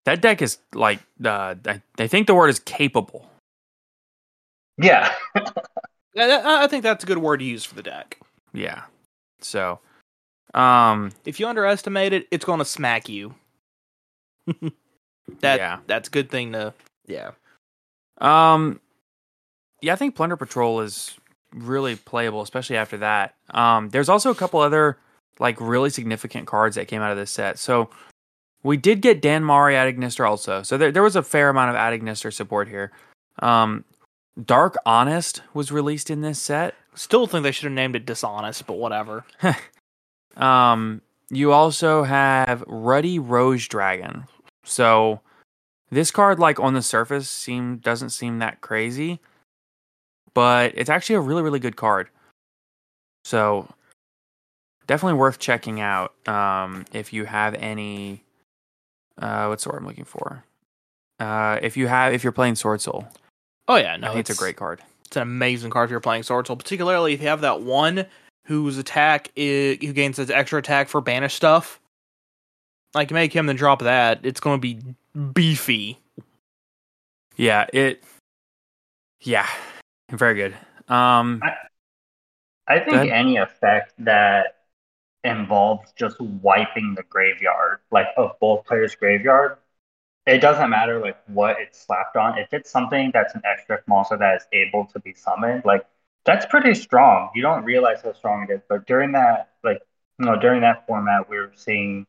[0.05, 3.31] that deck is like uh, I, I think the word is capable.
[4.77, 5.13] Yeah.
[6.15, 8.19] Yeah, I think that's a good word to use for the deck.
[8.53, 8.85] Yeah.
[9.41, 9.79] So,
[10.53, 13.37] um, If you underestimate it, it's going to smack you.
[14.49, 15.79] that Yeah.
[15.87, 16.75] that's a good thing to
[17.07, 17.33] yeah.
[18.21, 18.81] Um,
[19.81, 21.15] yeah, I think Plunder Patrol is
[21.53, 23.35] really playable, especially after that.
[23.51, 24.99] Um, there's also a couple other
[25.39, 27.59] like really significant cards that came out of this set.
[27.59, 27.91] So
[28.63, 30.63] we did get Dan Mari Adignister also.
[30.63, 32.93] So there there was a fair amount of Adignister support here.
[33.41, 33.85] Um,
[34.43, 36.75] Dark Honest was released in this set.
[36.95, 39.25] Still think they should have named it Dishonest, but whatever.
[40.39, 44.25] Um, you also have Ruddy Rose Dragon.
[44.65, 45.21] So
[45.91, 49.21] this card, like on the surface, seem doesn't seem that crazy,
[50.35, 52.09] but it's actually a really really good card.
[53.25, 53.69] So
[54.87, 56.15] definitely worth checking out.
[56.27, 58.23] Um, if you have any,
[59.19, 60.45] uh, what's the word I'm looking for?
[61.21, 63.07] Uh, if you have if you're playing Sword Soul,
[63.69, 64.81] Oh yeah, no, I think it's a great card.
[65.05, 68.07] It's an amazing card if you're playing Sword Soul, particularly if you have that one
[68.47, 71.79] whose attack is, who gains his extra attack for banish stuff.
[72.95, 74.81] Like make him then drop that, it's going to be
[75.35, 75.99] beefy.
[77.37, 78.03] Yeah, it.
[79.21, 79.47] Yeah,
[80.11, 80.57] very good.
[80.89, 81.49] Um,
[82.67, 83.11] I Go think ahead.
[83.11, 84.57] any effect that
[85.25, 89.59] involves just wiping the graveyard, like of both players' graveyard,
[90.27, 92.39] it doesn't matter like what it's slapped on.
[92.39, 95.87] If it's something that's an extra monster that is able to be summoned, like
[96.27, 97.31] that's pretty strong.
[97.35, 99.81] You don't realize how strong it is, but during that, like
[100.19, 102.07] you know, during that format, we were seeing,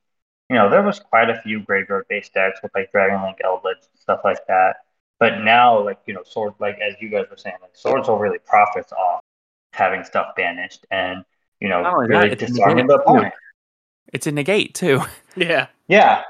[0.49, 4.21] you know, there was quite a few graveyard-based decks with like Dragon Link, Eldlich, stuff
[4.25, 4.77] like that.
[5.19, 8.17] But now, like you know, sword, like as you guys were saying, like Sword Soul
[8.19, 9.21] really profits off
[9.73, 11.23] having stuff banished and
[11.59, 13.33] you know Not only that, really it's disarming the opponent.
[14.13, 15.01] it's a negate too.
[15.35, 15.67] Yeah.
[15.87, 16.23] Yeah,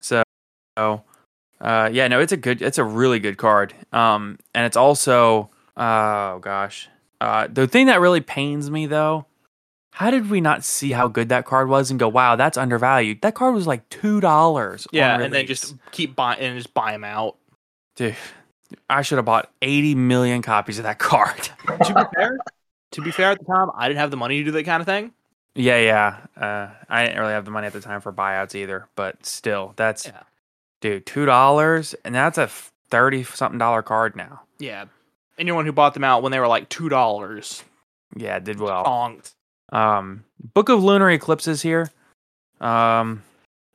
[0.00, 0.22] So,
[1.60, 3.74] uh, yeah, no, it's a good, it's a really good card.
[3.92, 6.88] Um, and it's also, oh gosh,
[7.20, 9.26] uh, the thing that really pains me though,
[9.92, 13.20] how did we not see how good that card was and go, wow, that's undervalued?
[13.22, 14.86] That card was like two dollars.
[14.92, 17.36] Yeah, and then just keep buying and just buy them out.
[17.96, 18.16] dude,
[18.88, 21.36] I should have bought eighty million copies of that card.
[21.84, 22.38] to be fair,
[22.92, 24.80] to be fair, at the time, I didn't have the money to do that kind
[24.80, 25.12] of thing.
[25.54, 26.16] yeah, yeah.
[26.40, 29.72] Uh, I didn't really have the money at the time for buyouts either, but still,
[29.76, 30.22] that's Yeah.
[30.80, 32.48] dude, two dollars, and that's a
[32.90, 34.42] thirty something dollar card now.
[34.58, 34.84] Yeah.
[35.38, 37.64] Anyone who bought them out when they were like two dollars,
[38.16, 38.84] Yeah, did well.
[38.84, 39.32] honked.
[39.70, 41.90] Um, Book of Lunar Eclipses here.
[42.60, 43.22] Um,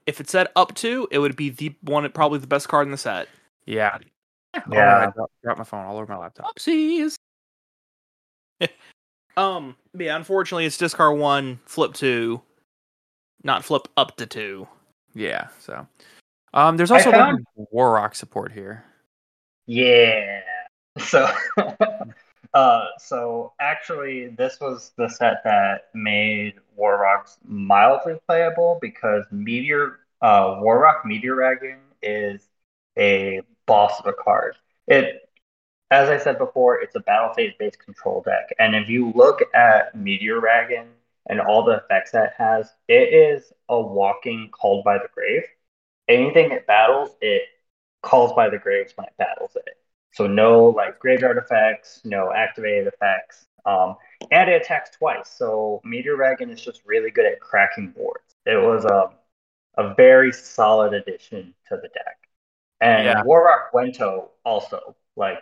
[0.06, 2.92] If it said up to, it would be the one, probably the best card in
[2.92, 3.28] the set.
[3.66, 3.98] yeah,
[4.72, 5.08] Yeah.
[5.08, 6.54] I dropped, dropped my phone all over my laptop.
[6.56, 7.16] Oopsies.
[9.38, 9.76] um.
[9.98, 10.16] Yeah.
[10.16, 12.42] Unfortunately, it's discard one, flip two,
[13.44, 14.68] not flip up to two.
[15.14, 15.88] Yeah, so
[16.54, 18.84] um, there's also a lot of found- Warrock support here.
[19.66, 20.42] yeah.
[21.00, 21.30] So,
[22.56, 30.60] uh, so actually, this was the set that made Warrocks mildly playable because Meteor, uh,
[30.62, 32.50] Warrock Meteor Dragon is
[32.98, 34.56] a boss of a card.
[34.88, 35.30] It,
[35.92, 39.42] as I said before, it's a battle phase based control deck, and if you look
[39.56, 40.88] at Meteor Dragon
[41.28, 45.44] and all the effects that has, it is a walking called by the grave.
[46.10, 47.44] Anything it battles, it
[48.04, 49.78] calls by the graves when it battles it.
[50.16, 53.98] So no like graveyard effects, no activated effects, um,
[54.32, 55.30] and it attacks twice.
[55.30, 58.36] So Meteor Dragon is just really good at cracking boards.
[58.46, 59.12] It was a
[59.78, 62.18] a very solid addition to the deck,
[62.82, 63.24] and Yeah.
[63.24, 65.40] Warrock Wento also like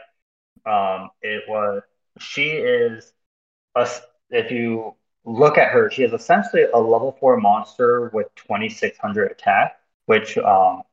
[0.65, 1.83] um, it was.
[2.19, 3.13] She is
[3.75, 3.89] a
[4.31, 8.97] if you look at her, she is essentially a level four monster with twenty six
[8.99, 10.83] hundred attack, which um,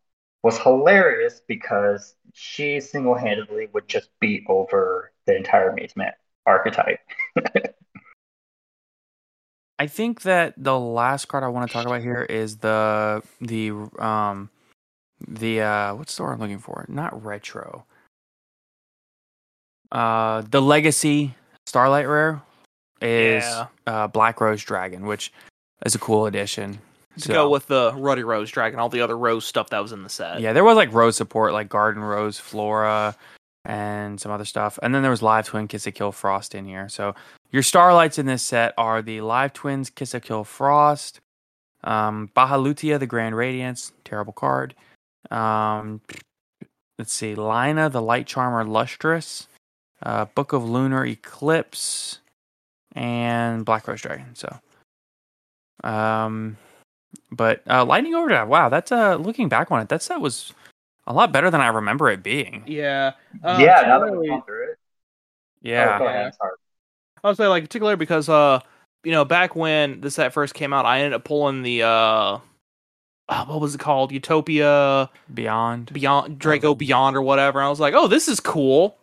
[0.42, 6.12] was hilarious because she single handedly would just beat over the entire Maze Man
[6.46, 7.00] archetype.
[9.78, 13.70] I think that the last card I want to talk about here is the the
[13.98, 14.50] um
[15.26, 16.84] the uh what's the word I'm looking for?
[16.88, 17.86] Not retro.
[19.90, 21.34] Uh the legacy
[21.66, 22.42] Starlight Rare
[23.00, 23.66] is Yeah.
[23.86, 25.32] uh Black Rose Dragon, which
[25.84, 26.80] is a cool addition.
[27.16, 29.92] To So- go with the Ruddy Rose Dragon, all the other Rose stuff that was
[29.92, 30.40] in the set.
[30.40, 33.16] Yeah, there was like rose support, like Garden Rose, Flora,
[33.64, 34.78] and some other stuff.
[34.82, 36.88] And then there was Live Twin Ki-sikil Frost in here.
[36.88, 37.14] So
[37.50, 41.20] your starlights in this set are the Live Twins Ki-sikil Frost,
[41.82, 44.74] um, Bahalutia the Grand Radiance, terrible card.
[45.30, 46.00] Um,
[46.98, 49.48] let's see, Lyna the Light Charmer Lustrous,
[50.02, 52.20] uh, Book of Lunar Eclipse,
[52.94, 54.34] and Black Rose Dragon.
[54.34, 54.58] So,
[55.84, 56.56] um,
[57.32, 60.52] but uh, Lightning Overdrive, wow, that's uh, looking back on it, that set was
[61.06, 62.62] a lot better than I remember it being.
[62.66, 63.12] Yeah.
[63.42, 64.78] Uh, yeah, now that we've gone through it.
[65.62, 66.30] Yeah, Oh, Yeah.
[67.22, 68.60] I would say like particularly because uh
[69.04, 72.38] you know back when the set first came out, I ended up pulling the uh
[73.28, 75.92] uh, what was it called Utopia Beyond.
[75.92, 77.60] Beyond Draco Beyond or whatever.
[77.60, 78.96] And I was like, oh, this is cool.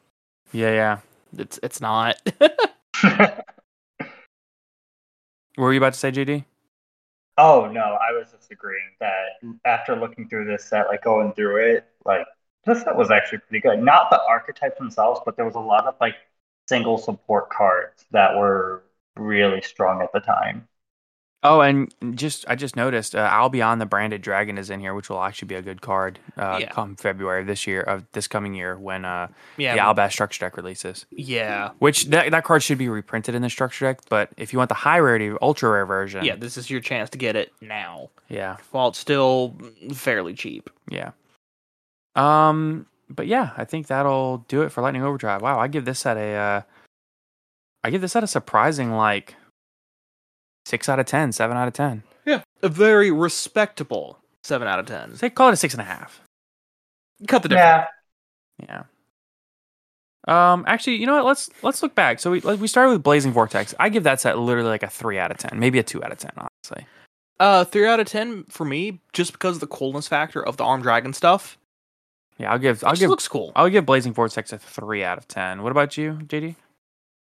[0.51, 0.99] Yeah, yeah.
[1.38, 2.17] It's it's not.
[5.57, 6.45] What were you about to say, JD?
[7.38, 11.57] Oh no, I was just agreeing that after looking through this set, like going through
[11.75, 12.25] it, like
[12.65, 13.83] this set was actually pretty good.
[13.83, 16.15] Not the archetypes themselves, but there was a lot of like
[16.67, 18.83] single support cards that were
[19.15, 20.67] really strong at the time.
[21.49, 25.09] Oh, and just I just noticed uh, Albion the branded dragon is in here, which
[25.09, 26.71] will actually be a good card uh, Yeah.
[26.71, 29.27] come February of this year of this coming year when uh,
[29.57, 31.05] Yeah, the Albaz structure deck releases.
[31.11, 34.59] yeah, Which that that card should be reprinted in the structure deck, but if you
[34.59, 36.35] want the high rarity ultra rare version, yeah.
[36.35, 39.55] This is your chance to get it now, yeah, while it's still
[39.93, 40.69] fairly cheap.
[40.89, 41.11] yeah.
[42.15, 45.41] Um, but yeah, I think that'll do it for Lightning Overdrive.
[45.41, 46.61] Wow, I give this set a, uh,
[47.83, 49.35] I give this set a surprising like
[50.68, 52.03] six out of ten, seven out of ten.
[52.26, 55.15] Yeah, a very respectable seven out of ten.
[55.15, 56.22] Say call it a six and a half.
[57.28, 57.88] Cut the difference.
[58.68, 58.84] Yeah.
[60.28, 60.53] Yeah.
[60.53, 60.65] Um.
[60.68, 61.26] Actually, you know what?
[61.26, 62.20] Let's let's look back.
[62.20, 63.74] So we like, we started with Blazing Vortex.
[63.80, 66.11] I give that set literally like a three out of ten, maybe a two out
[66.11, 66.86] of ten, honestly.
[67.39, 70.63] Uh, three out of ten for me, just because of the coolness factor of the
[70.63, 71.57] arm dragon stuff.
[72.38, 73.51] Yeah, I'll give It I'll just give looks cool.
[73.55, 75.63] I'll give Blazing Vortex a three out of ten.
[75.63, 76.55] What about you, JD?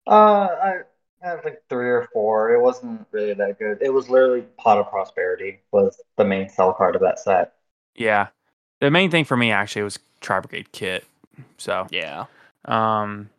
[0.07, 0.73] Uh, I
[1.25, 2.53] I have like three or four.
[2.53, 3.79] It wasn't really that good.
[3.81, 7.55] It was literally Pot of Prosperity was the main sell card of that set.
[7.95, 8.29] Yeah.
[8.81, 11.05] The main thing for me actually was Tri Brigade Kitt.
[11.59, 12.27] So Yeah.
[12.67, 13.31] um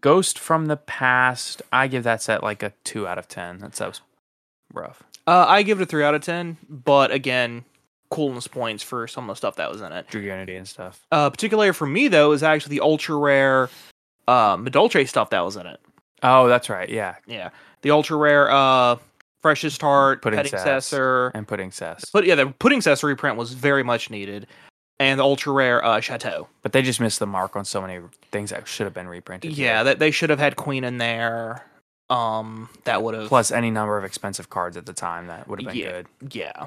[0.00, 3.58] Ghost from the Past, I give that set like a two out of ten.
[3.60, 4.00] That set was
[4.74, 5.02] rough.
[5.26, 7.64] Uh, I give it a three out of ten, but again,
[8.10, 10.06] coolness points for some of the stuff that was in it.
[10.08, 11.00] Dragunity and stuff.
[11.12, 13.70] Uh, particularly for me though, is actually the ultra rare,
[14.26, 15.80] uh, Madolche stuff that was in it.
[16.22, 16.88] Oh, that's right.
[16.88, 17.16] Yeah.
[17.26, 17.50] Yeah,
[17.82, 18.96] the ultra rare, uh,
[19.42, 21.28] freshest heart, Pudding petting cessor.
[21.28, 22.10] And Puddingcess.
[22.12, 24.46] But yeah, the pudding cessor reprint was very much needed,
[24.98, 26.48] and the ultra rare uh, chateau.
[26.62, 28.00] But they just missed the mark on so many
[28.32, 29.56] things that should have been reprinted.
[29.56, 31.64] Yeah, that they should have had queen in there.
[32.10, 35.60] Um, that would have plus any number of expensive cards at the time that would
[35.60, 36.06] have been yeah, good.
[36.32, 36.66] yeah.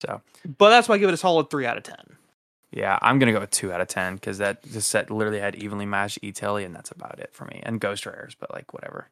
[0.00, 0.20] So
[0.58, 2.16] But that's why I give it a solid three out of ten.
[2.72, 5.54] Yeah, I'm gonna go with two out of ten because that this set literally had
[5.56, 7.60] evenly matched E-Telly, and that's about it for me.
[7.62, 9.08] And Ghost Rares, but like whatever.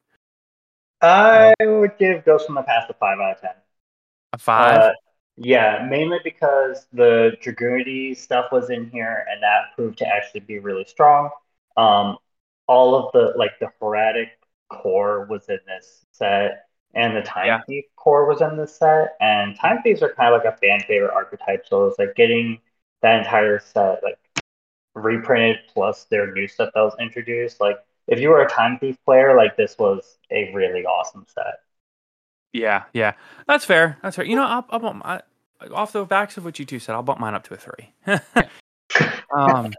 [1.01, 3.51] I would give Ghost from the Past a five out of ten.
[4.33, 4.77] A five.
[4.81, 4.91] Uh,
[5.37, 10.59] yeah, mainly because the Dragunity stuff was in here, and that proved to actually be
[10.59, 11.29] really strong.
[11.77, 12.17] Um,
[12.67, 14.29] all of the like the Horatic
[14.69, 17.61] core was in this set, and the Time Yeah.
[17.67, 19.15] Thief core was in this set.
[19.19, 22.59] And Time Thieves are kind of like a fan favorite archetype, so it's like getting
[23.01, 24.17] that entire set like
[24.95, 27.59] reprinted plus their new stuff that was introduced.
[27.59, 27.77] Like
[28.07, 31.59] if you were a Time Thief player, like this was a really awesome set.
[32.53, 33.13] yeah, yeah,
[33.47, 33.97] that's fair.
[34.01, 34.25] That's fair.
[34.25, 35.21] You know, I'll, I'll bump my,
[35.71, 36.93] off the backs of what you two said.
[36.93, 37.93] I'll bump mine up to a three.
[39.35, 39.73] um,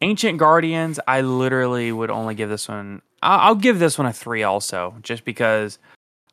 [0.00, 3.02] Ancient Guardians, I literally would only give this one.
[3.22, 5.78] I'll, I'll give this one a three, also, just because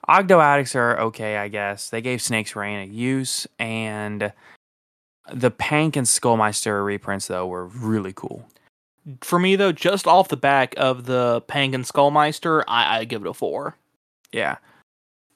[0.09, 1.89] Ogdoadics are okay, I guess.
[1.89, 4.34] They gave Snake's Reign a use, and
[5.34, 8.48] the Pank and Skullmeister reprints though were really cool.
[9.22, 13.22] For me though, just off the back of the Pank and Skullmeister, I, I give
[13.22, 13.76] it a four.
[14.32, 14.58] Yeah.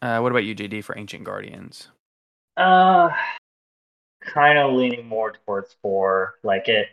[0.02, 1.88] Uh, what about you, JD, for Ancient Guardians?
[2.58, 3.10] Uh,
[4.22, 6.36] kind of leaning more towards four.
[6.43, 6.88] Like it,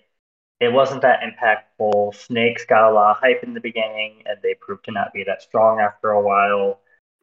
[0.61, 2.15] it wasn't that impactful.
[2.15, 5.25] Snakes got a lot of hype in the beginning, and they proved to not be
[5.25, 6.81] that strong after a while.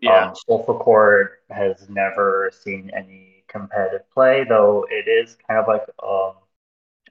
[0.07, 6.33] Um, Solfachord has never seen any competitive play, though it is kind of like um,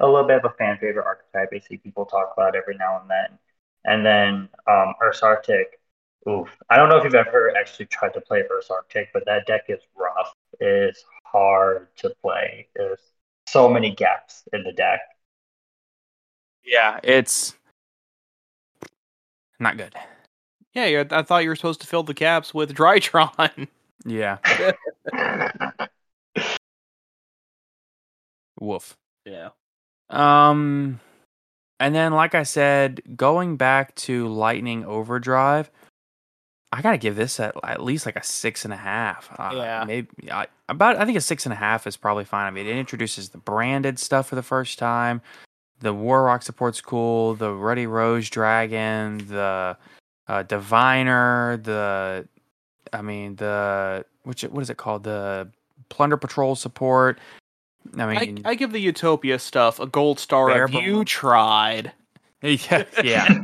[0.00, 1.50] a little bit of a fan favorite archetype.
[1.52, 3.38] I see people talk about every now and then.
[3.84, 5.64] And then um, Ursarctic,
[6.28, 6.48] oof.
[6.70, 9.80] I don't know if you've ever actually tried to play Ursarctic, but that deck is
[9.96, 10.32] rough.
[10.60, 12.68] It is hard to play.
[12.76, 13.00] There's
[13.48, 15.00] so many gaps in the deck.
[16.64, 17.54] yeah, it's
[19.58, 19.94] not good.
[20.74, 23.68] Yeah, I thought you were supposed to fill the gaps with Drytron.
[24.04, 24.38] Yeah.
[28.60, 28.96] Woof.
[29.24, 29.50] yeah.
[30.10, 31.00] Um,
[31.80, 35.70] and then, like I said, going back to Lightning Overdrive,
[36.72, 39.30] I gotta give this at, at least like a six and a half.
[39.38, 39.84] Uh, Yeah.
[39.86, 40.96] maybe I, about.
[40.96, 42.46] I think a six and a half is probably fine.
[42.46, 45.20] I mean, it introduces the branded stuff for the first time.
[45.80, 47.34] The Warrock support's cool.
[47.34, 49.76] The Ruddy Rose Dragon, the
[50.26, 52.26] uh, Diviner, the,
[52.92, 55.04] I mean the which what is it called?
[55.04, 55.48] The
[55.90, 57.18] Plunder Patrol support.
[57.96, 61.92] I I, mean, I give the Utopia stuff a gold star Bare if you tried.
[62.42, 63.40] yeah, yeah.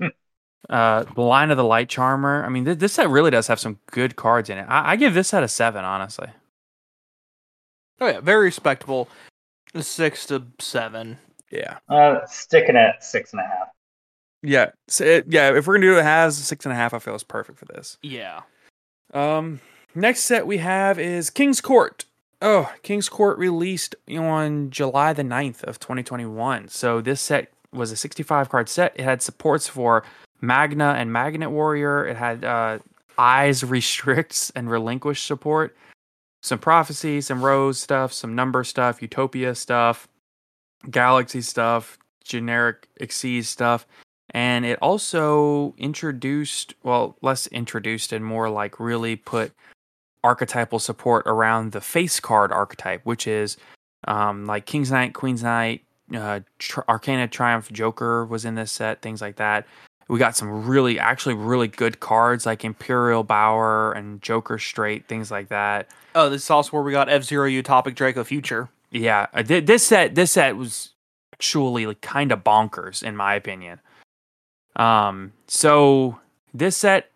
[0.70, 2.44] uh, the line of the light charmer.
[2.44, 4.66] I mean, th- this set really does have some good cards in it.
[4.68, 6.28] I, I give this set a seven, honestly.
[8.00, 9.08] Oh yeah, very respectable.
[9.80, 11.18] Six to seven.
[11.50, 13.68] Yeah, Uh, sticking at six and a half.
[14.42, 15.56] yeah, so it, yeah.
[15.56, 17.66] If we're gonna do it has six and a half, I feel is perfect for
[17.66, 17.98] this.
[18.02, 18.42] Yeah.
[19.14, 19.60] Um,
[19.94, 22.04] next set we have is King's Court.
[22.42, 26.68] Oh, King's Court released on July the 9th of 2021.
[26.68, 28.92] So this set was a 65 card set.
[28.94, 30.04] It had supports for
[30.40, 32.06] Magna and Magnet Warrior.
[32.06, 32.78] It had uh,
[33.18, 35.76] Eyes restricts and relinquish support.
[36.42, 40.06] Some prophecy, some rose stuff, some number stuff, utopia stuff,
[40.90, 43.86] galaxy stuff, generic Xyz stuff.
[44.30, 49.52] And it also introduced, well, less introduced and more like really put
[50.26, 53.56] archetypal support around the face card archetype, which is
[54.08, 55.82] um, like King's Knight, Queen's Knight,
[56.14, 59.66] uh, Tr- Arcana Triumph, Joker was in this set, things like that.
[60.08, 65.30] We got some really, actually, really good cards like Imperial Bower and Joker Straight, things
[65.30, 65.88] like that.
[66.14, 68.68] Oh, this is also where we got F Zero Utopic Draco Future.
[68.90, 70.90] Yeah, uh, th- this set, this set was
[71.34, 73.80] actually like kind of bonkers in my opinion.
[74.76, 76.20] Um, so
[76.54, 77.10] this set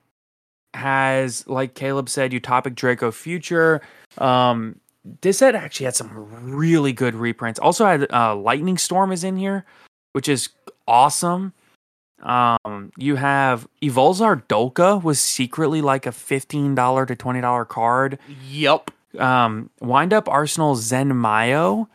[0.74, 3.80] has, like Caleb said, Utopic Draco Future.
[4.18, 4.80] Um,
[5.22, 6.10] this set actually had some
[6.42, 7.58] really good reprints.
[7.58, 9.64] Also had uh, Lightning Storm is in here,
[10.12, 10.50] which is
[10.86, 11.52] awesome.
[12.22, 18.18] Um, you have Evolzar Dolka was secretly like a fifteen dollar to twenty dollar card.
[18.48, 18.90] Yep.
[19.18, 21.88] Um, Wind Up Arsenal Zenmaioh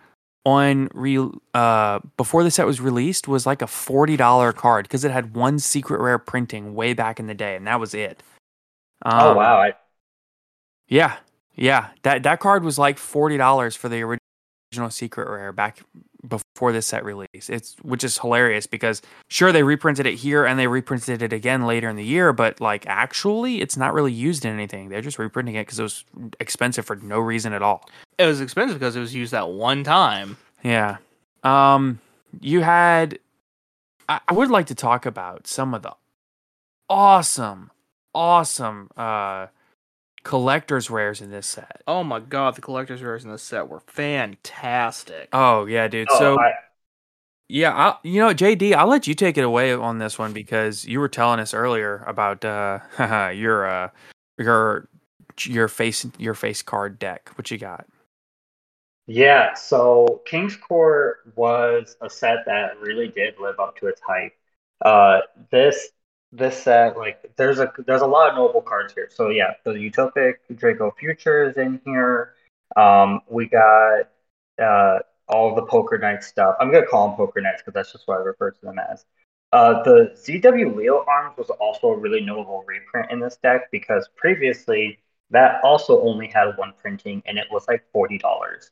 [0.44, 1.18] on re
[1.54, 5.36] uh before the set was released was like a forty dollar card because it had
[5.36, 8.24] one secret rare printing way back in the day, and that was it.
[9.06, 9.58] Um, oh wow!
[9.58, 9.74] I,
[10.88, 11.18] yeah,
[11.56, 11.89] yeah.
[12.01, 15.80] That that card was like forty dollars for the original secret rare back
[16.28, 17.49] before this set release.
[17.49, 21.68] It's which is hilarious because sure they reprinted it here and they reprinted it again
[21.68, 24.89] later in the year, but like actually it's not really used in anything.
[24.89, 26.03] They're just reprinting it because it was
[26.39, 27.88] expensive for no reason at all.
[28.18, 30.38] It was expensive because it was used that one time.
[30.64, 30.97] Yeah.
[31.43, 31.99] Um
[32.41, 33.20] you had
[34.10, 35.93] I, I would like to talk about some of the
[36.89, 37.72] awesome,
[38.16, 39.47] awesome uh
[40.24, 41.84] collector's rares in this set.
[41.88, 45.30] Oh my god, the collector's rares in this set were fantastic.
[45.32, 46.07] Oh yeah, dude.
[46.09, 46.51] oh, so I,
[47.47, 50.84] yeah, I, you know, JD, I'll let you take it away on this one because
[50.86, 52.80] you were telling us earlier about uh
[53.36, 53.89] your uh
[54.38, 54.89] your
[55.43, 57.30] your face your face card deck.
[57.36, 57.86] What you got?
[59.07, 59.53] yeah.
[59.53, 64.34] So King's Court was a set that really did live up to its hype.
[64.84, 65.20] Uh,
[65.51, 65.89] this
[66.36, 69.10] this set, like, there's a there's a lot of noble cards here.
[69.12, 72.34] So yeah, the Utopic Draco Future is in here.
[72.76, 74.10] Um, we got
[74.62, 76.56] uh all the Poker Knight stuff.
[76.60, 79.06] I'm gonna call them Poker Knights because that's just what I refer to them as.
[79.52, 84.10] Uh, the ZW Leo Arms was also a really notable reprint in this deck because
[84.18, 88.72] previously that also only had one printing and it was like forty dollars.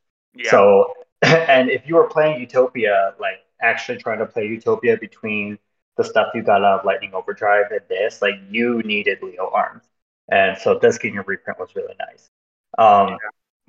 [0.51, 5.57] So, and if you were playing Utopia, like actually trying to play Utopia between
[5.97, 9.83] the stuff you got out of Lightning Overdrive and this, like you needed Leo Arms.
[10.31, 12.29] And so this getting a reprint was really nice.
[12.77, 13.17] Um,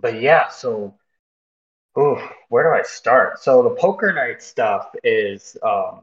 [0.01, 0.95] But yeah, so
[1.99, 2.17] ooh,
[2.49, 3.39] where do I start?
[3.41, 6.03] So the Poker Knight stuff is um,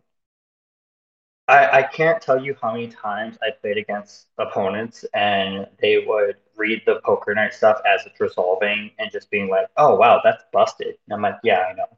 [1.47, 6.37] I, I can't tell you how many times I played against opponents and they would
[6.55, 10.43] read the Poker Knight stuff as it's resolving and just being like, oh wow, that's
[10.53, 10.95] busted.
[11.07, 11.97] And I'm like, yeah, I know.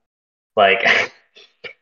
[0.55, 0.83] Like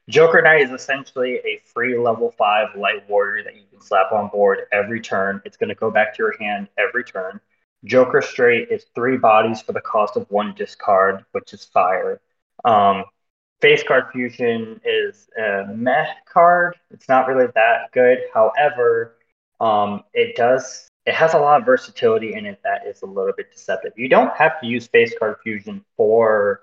[0.10, 4.30] Joker Knight is essentially a free level five light warrior that you can slap on
[4.30, 5.42] board every turn.
[5.46, 7.40] It's going to go back to your hand every turn.
[7.86, 12.20] Joker Straight is three bodies for the cost of one discard, which is fire.
[12.66, 13.06] Um,
[13.62, 16.76] Face Card Fusion is a meh card.
[16.90, 18.20] It's not really that good.
[18.34, 19.16] However,
[19.60, 23.34] um, it does it has a lot of versatility in it that is a little
[23.36, 23.94] bit deceptive.
[23.96, 26.62] You don't have to use Face Card Fusion for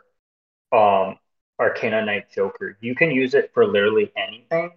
[0.72, 1.18] um,
[1.58, 2.76] Arcana Knight Joker.
[2.80, 4.72] You can use it for literally anything.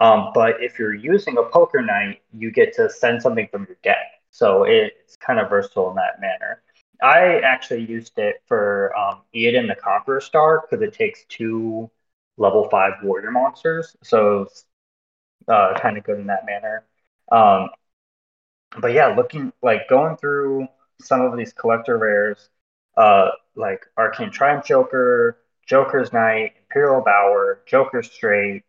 [0.00, 3.76] Um, but if you're using a Poker Knight, you get to send something from your
[3.82, 4.22] deck.
[4.30, 6.62] So it's kind of versatile in that manner.
[7.02, 11.90] I actually used it for um, Eoden the Conqueror Star because it takes two
[12.36, 13.96] level five warrior monsters.
[14.02, 14.64] So it's
[15.48, 16.84] uh, kind of good in that manner.
[17.32, 17.70] Um,
[18.80, 20.68] but yeah, looking like going through
[21.00, 22.50] some of these collector rares,
[22.96, 25.38] uh, like Arcana Triumph Joker,
[25.70, 28.64] Joker's Knight, Imperial Bower, Joker Straight.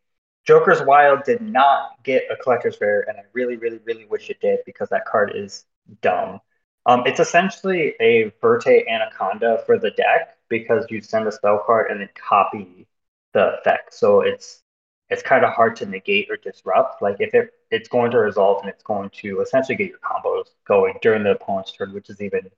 [0.46, 4.40] Joker's Wild did not get a collector's rare, and I really, really, really wish it
[4.40, 5.66] did because that card is
[6.04, 6.42] dumb.
[6.86, 11.90] Um, it's essentially a Verte Anaconda for the deck because you send a spell card
[11.90, 12.88] and then copy
[13.34, 13.96] the effect.
[13.96, 14.62] So it's
[15.10, 17.02] it's kind of hard to negate or disrupt.
[17.02, 20.50] Like if it it's going to resolve and it's going to essentially get your combos
[20.68, 22.50] going during the opponent's turn, which is even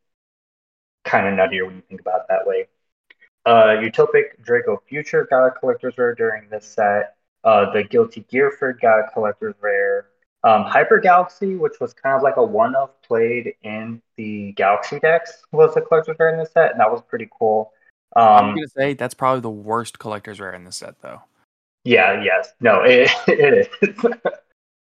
[1.05, 2.67] kind of nuttier when you think about it that way.
[3.45, 7.15] Uh, Utopic Draco Future got a collector's rare during this set.
[7.43, 10.07] Uh, the Guilty Gearford got a collector's rare.
[10.45, 14.99] Um, Hyper Galaxy, which was kind of like a one of played in the Galaxy
[14.99, 17.71] decks, was a collector's rare in this set, and that was pretty cool.
[18.15, 21.21] I'm Um, gonna say that's probably the worst collector's rare in this set, though.
[21.83, 23.93] yeah, yes, no, it, it is.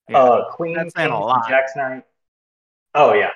[0.10, 1.48] Yeah, uh, Queen that's saying a lot.
[1.48, 2.04] Jack's Knight.
[2.94, 3.32] Oh yeah.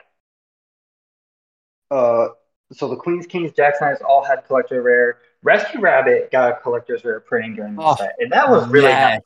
[1.89, 2.30] Uh,
[2.76, 5.19] so the Queens, Kings, Jack's Knights all had collector rare.
[5.43, 8.88] Rescue Rabbit got a collector's rare printing during the Oh, set, and that was really
[8.88, 9.19] yes.
[9.19, 9.21] nice.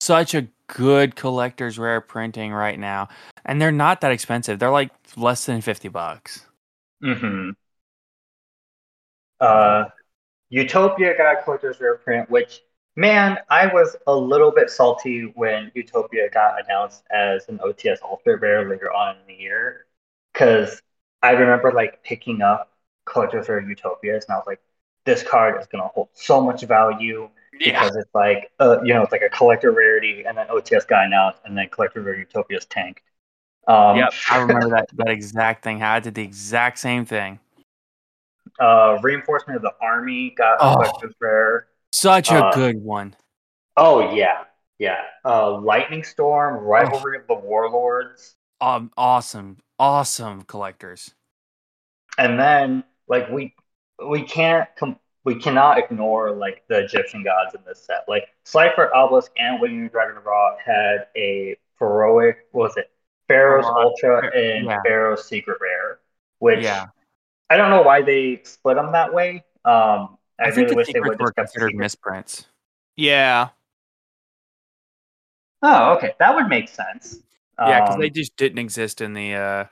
[0.00, 3.08] Such a good collector's rare printing right now,
[3.44, 4.58] and they're not that expensive.
[4.58, 6.46] They're like less than fifty bucks.
[7.02, 7.50] Mm-hmm.
[9.40, 9.84] Uh,
[10.50, 12.60] Utopia got a collector's rare print, which
[12.96, 18.38] man, I was a little bit salty when Utopia got announced as an OTS Ultra
[18.38, 19.86] Rare later on in the year,
[20.32, 20.82] because
[21.22, 22.72] I remember like picking up
[23.04, 24.60] collector's rare Utopias, and I was like,
[25.04, 27.28] this card is gonna hold so much value
[27.64, 31.04] because it's like uh, you know, it's like a collector rarity, and then OTS got
[31.06, 33.02] announced, and then collector rare Utopia's tanked.
[33.66, 35.82] Um, Yep, I remember that that exact thing.
[35.82, 37.40] I did the exact same thing.
[38.60, 40.74] Uh, reinforcement of the army got Oh.
[40.74, 41.68] collector's rare.
[41.92, 43.16] Such a Uh, good one.
[43.76, 44.44] Oh yeah,
[44.78, 45.02] yeah.
[45.24, 51.14] Uh, lightning storm, rivalry of the warlords, Um, awesome, awesome collectors.
[52.18, 53.54] and then like we
[54.08, 58.04] we can't com- we cannot ignore like the Egyptian gods in this set.
[58.08, 62.46] Like Slifer, Obelisk, and Winged Dragon of Ra had a heroic.
[62.52, 62.90] What was it?
[63.28, 64.78] Pharaoh's Uh, Ultra and yeah.
[64.86, 66.00] Pharaoh's Secret Rare,
[66.38, 66.86] which Yeah.
[67.50, 69.44] I don't know why they split them that way.
[69.64, 71.76] Um, I, I, think really the wish they would were just the considered secret.
[71.76, 72.46] misprints.
[72.96, 73.50] Yeah.
[75.62, 77.18] Oh, okay, that would make sense.
[77.62, 79.34] Yeah, because Um, they just didn't exist in the.
[79.34, 79.64] uh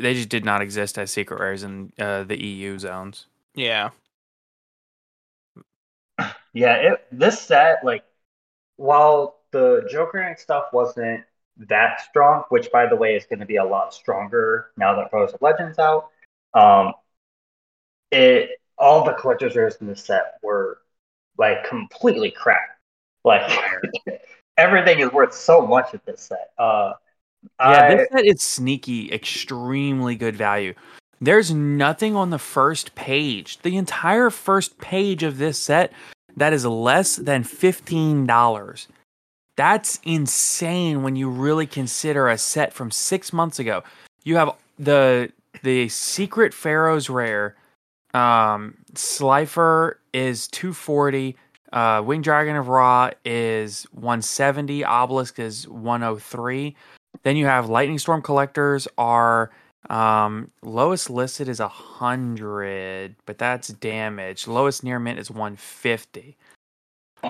[0.00, 3.28] They just did not exist as secret rares in uh, the EU zones.
[3.54, 3.90] Yeah.
[6.52, 8.04] Yeah, it, this set, like,
[8.76, 11.24] while the Joker Knight stuff wasn't
[11.58, 15.10] that strong, which by the way is going to be a lot stronger now that
[15.12, 16.10] Rose of Legends out,
[16.54, 16.94] um,
[18.10, 20.78] it all the collector's rares in this set were
[21.38, 22.78] like completely crap.
[23.24, 23.50] Like
[24.56, 26.50] everything is worth so much at this set.
[26.58, 26.94] Uh,
[27.60, 30.74] Yeah, I, this set is sneaky, extremely good value.
[31.20, 35.92] There's nothing on the first page, the entire first page of this set,
[36.36, 38.86] that is less than $15.
[39.56, 43.84] That's insane when you really consider a set from six months ago.
[44.24, 45.30] You have the
[45.62, 47.54] the Secret Pharaoh's Rare.
[48.12, 51.36] Um, Slifer is 240.
[51.72, 54.84] Uh, Wing Dragon of Ra is 170.
[54.84, 56.76] Obelisk is 103.
[57.22, 59.50] Then you have Lightning Storm collectors are
[59.90, 64.46] um lowest listed is a hundred, but that's damage.
[64.46, 66.36] Lowest near mint is 150.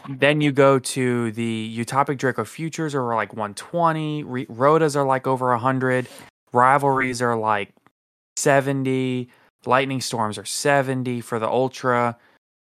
[0.09, 4.25] Then you go to the Utopic Draco futures are like 120.
[4.25, 6.09] Re- Rhodas are like over 100.
[6.53, 7.73] Rivalries are like
[8.37, 9.29] 70.
[9.67, 12.17] Lightning Storms are 70 for the Ultra.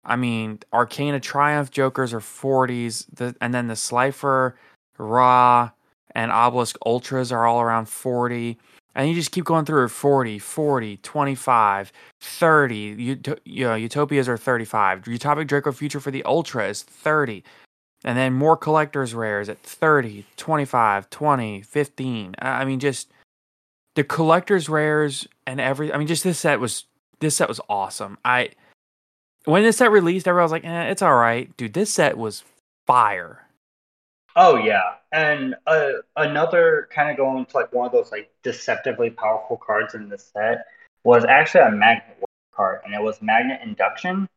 [0.04, 3.06] I mean, Arcana Triumph Jokers are 40s.
[3.14, 4.56] The, and then the Slifer,
[4.98, 5.70] Ra,
[6.14, 8.58] and Obelisk Ultras are all around 40.
[8.94, 13.12] And you just keep going through 40, 40, 25, 30.
[13.12, 15.02] Ut- you know, Utopias are 35.
[15.02, 17.42] Utopic Draco Future for the Ultra is 30.
[18.04, 22.34] And then more collector's rares at 30, 25, 20, 15.
[22.38, 23.12] I I mean, just
[23.94, 25.92] the collector's rares and every.
[25.92, 26.84] I mean, just this set was
[27.20, 28.18] this set was awesome.
[28.24, 28.50] I
[29.44, 32.44] when this set released, everyone was like, eh, "It's all right, dude." This set was
[32.86, 33.41] fire.
[34.36, 39.10] Oh yeah, and uh, another kind of going to like one of those like deceptively
[39.10, 40.66] powerful cards in this set
[41.04, 42.18] was actually a magnet
[42.54, 44.28] card, and it was magnet induction.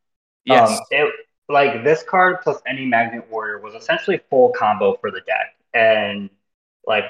[0.46, 1.14] Yes, Um, it
[1.48, 6.30] like this card plus any magnet warrior was essentially full combo for the deck, and
[6.86, 7.06] like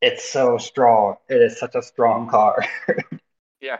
[0.00, 1.16] it's so strong.
[1.28, 2.66] It is such a strong card.
[3.60, 3.78] yeah.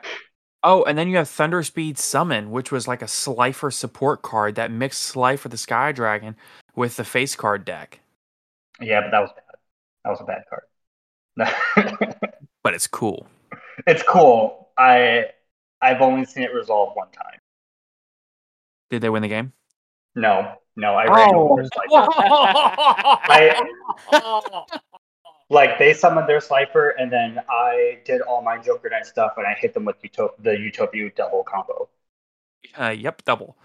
[0.63, 4.57] Oh, and then you have Thunder Speed Summon, which was like a Slifer support card
[4.57, 6.37] that mixed Slifer the Sky Dragon
[6.75, 8.01] with the face card deck.
[8.81, 9.45] Yeah, but that was bad.
[10.05, 10.65] That was a bad card.
[12.63, 13.27] But it's cool.
[13.87, 14.69] it's cool.
[14.77, 15.27] I
[15.81, 17.39] I've only seen it resolve one time.
[18.91, 19.55] Did they win the game?
[20.15, 21.49] No, no, I ran Oh.
[21.53, 22.11] over Slifer.
[25.53, 29.45] Like they summoned their Slifer, and then I did all my Joker Knight stuff, and
[29.47, 31.89] I hit them with Utop- the Utopia double combo.
[32.79, 33.57] Uh, yep, double.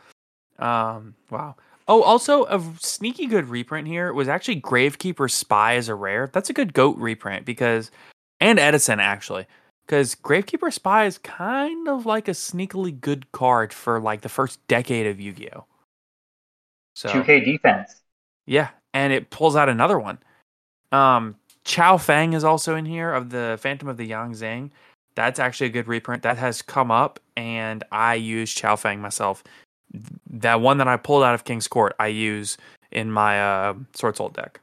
[0.58, 1.56] Um, wow.
[1.88, 6.30] Oh, also a sneaky good reprint here was actually Gravekeeper Spy as a rare.
[6.34, 7.92] That's a good goat reprint because,
[8.40, 9.46] and Edison actually,
[9.86, 14.66] because Gravekeeper Spy is kind of like a sneakily good card for like the first
[14.68, 15.66] decade of Yu-Gi-Oh.
[16.96, 18.02] So 2K defense.
[18.48, 20.18] yeah, and it pulls out another one.
[20.92, 24.72] Um, Chaofeng is also in here of the Phantom of the Yang Zing.
[25.16, 29.44] That's actually a good reprint that has come up, and I use Chaofeng myself.
[30.30, 32.58] That one that I pulled out of King's Court, I use
[32.92, 34.60] in my uh, Sword Soul deck.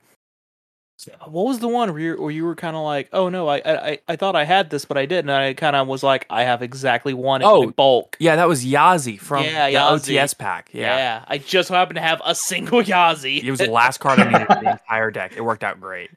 [1.27, 3.61] What was the one where you, where you were kind of like, oh no, I,
[3.67, 5.31] I I thought I had this, but I didn't.
[5.31, 8.17] And I kind of was like, I have exactly one Oh, in bulk.
[8.21, 10.17] Yeah, that was Yazi from Yeah, the Yazi.
[10.23, 10.71] OTS pack.
[10.73, 10.97] Yeah.
[10.97, 11.25] Yeah.
[11.27, 13.43] I just happened to have a single Yazi.
[13.43, 15.33] It was the last card I needed for the entire deck.
[15.37, 16.11] It worked out great.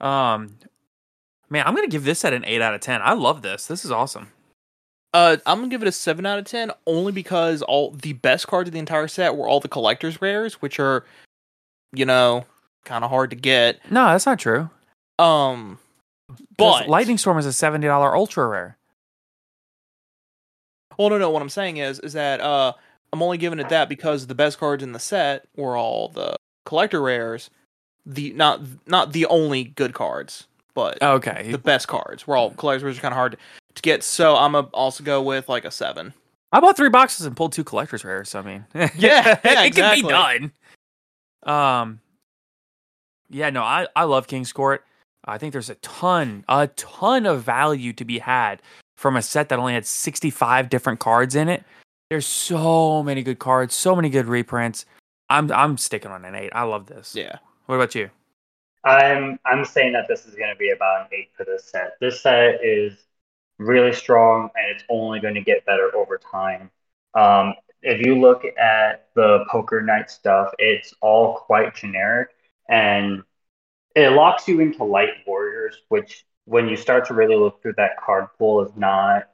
[0.00, 0.58] Um,
[1.50, 3.00] man, I'm gonna give this set an eight out of ten.
[3.02, 3.66] I love this.
[3.66, 4.28] This is awesome.
[5.14, 8.46] Uh, I'm gonna give it a seven out of ten, only because all the best
[8.46, 11.04] cards of the entire set were all the collector's rares, which are,
[11.92, 12.46] you know,
[12.84, 13.78] kind of hard to get.
[13.90, 14.70] No, that's not true.
[15.18, 15.78] Um,
[16.56, 18.76] but Lightning Storm is a seventy dollar ultra rare.
[20.98, 21.30] Well, no, no.
[21.30, 22.72] What I'm saying is, is that uh,
[23.12, 26.36] I'm only giving it that because the best cards in the set were all the
[26.64, 27.50] collector rares.
[28.06, 31.50] The not not the only good cards, but Okay.
[31.52, 33.36] the best cards We're all collectors are kind of hard
[33.74, 34.02] to, get.
[34.02, 36.12] So I'm gonna also go with like a seven.
[36.52, 38.28] I bought three boxes and pulled two collector's rares.
[38.30, 40.52] So I mean, Yeah, yeah, it can be done.
[41.44, 42.00] Um,
[43.30, 44.84] yeah, no, I I love King's Court.
[45.24, 48.60] I think there's a ton, a ton of value to be had
[48.96, 51.62] from a set that only had 65 different cards in it.
[52.10, 54.84] There's so many good cards, so many good reprints.
[55.30, 56.50] I'm I'm sticking on an eight.
[56.54, 57.14] I love this.
[57.14, 57.36] Yeah.
[57.66, 58.10] What about you?
[58.84, 61.92] I'm I'm saying that this is going to be about an eight for this set.
[62.00, 62.94] This set is
[63.58, 66.70] really strong, and it's only going to get better over time.
[67.14, 72.30] Um, if you look at the poker knight stuff, it's all quite generic,
[72.68, 73.22] and
[73.96, 77.98] it locks you into light warriors, which when you start to really look through that
[78.00, 79.28] card pool is not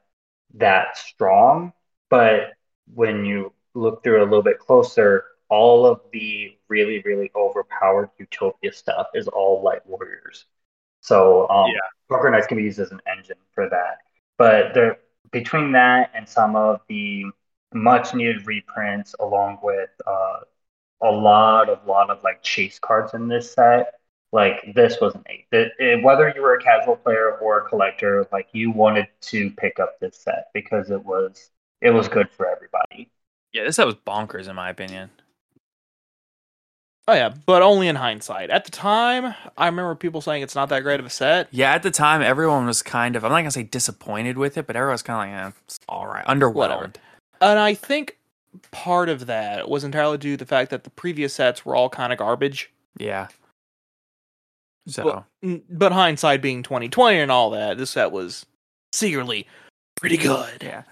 [0.54, 1.72] that strong.
[2.10, 2.54] But
[2.94, 8.10] when you look through it a little bit closer, all of the really, really overpowered
[8.18, 10.46] Utopia stuff is all light warriors.
[11.00, 11.78] So um, Yeah.
[12.08, 13.98] Poker Knights can be used as an engine for that.
[14.38, 14.98] But there,
[15.32, 17.24] between that and some of the
[17.74, 20.40] much needed reprints, along with uh,
[21.02, 23.94] a lot of lot of like chase cards in this set,
[24.32, 25.46] like this was an eight.
[25.52, 29.50] It, it- whether you were a casual player or a collector, like you wanted to
[29.52, 33.10] pick up this set because it was it was good for everybody.
[33.52, 35.10] Yeah, this set was bonkers in my opinion.
[37.08, 38.50] Oh yeah, but only in hindsight.
[38.50, 41.48] At the time, I remember people saying it's not that great of a set.
[41.50, 44.58] Yeah, at the time, everyone was kind of, I'm not going to say disappointed with
[44.58, 46.26] it, but everyone was kind of like, eh, it's all right.
[46.26, 46.54] Underwhelmed.
[46.54, 46.92] Whatever.
[47.40, 48.18] And I think
[48.72, 51.88] part of that was entirely due to the fact that the previous sets were all
[51.88, 52.70] kind of garbage.
[52.98, 53.28] Yeah.
[54.86, 58.44] So, But, but hindsight being 2020 and all that, this set was
[58.92, 59.46] secretly
[59.96, 60.62] pretty good.
[60.62, 60.82] yeah.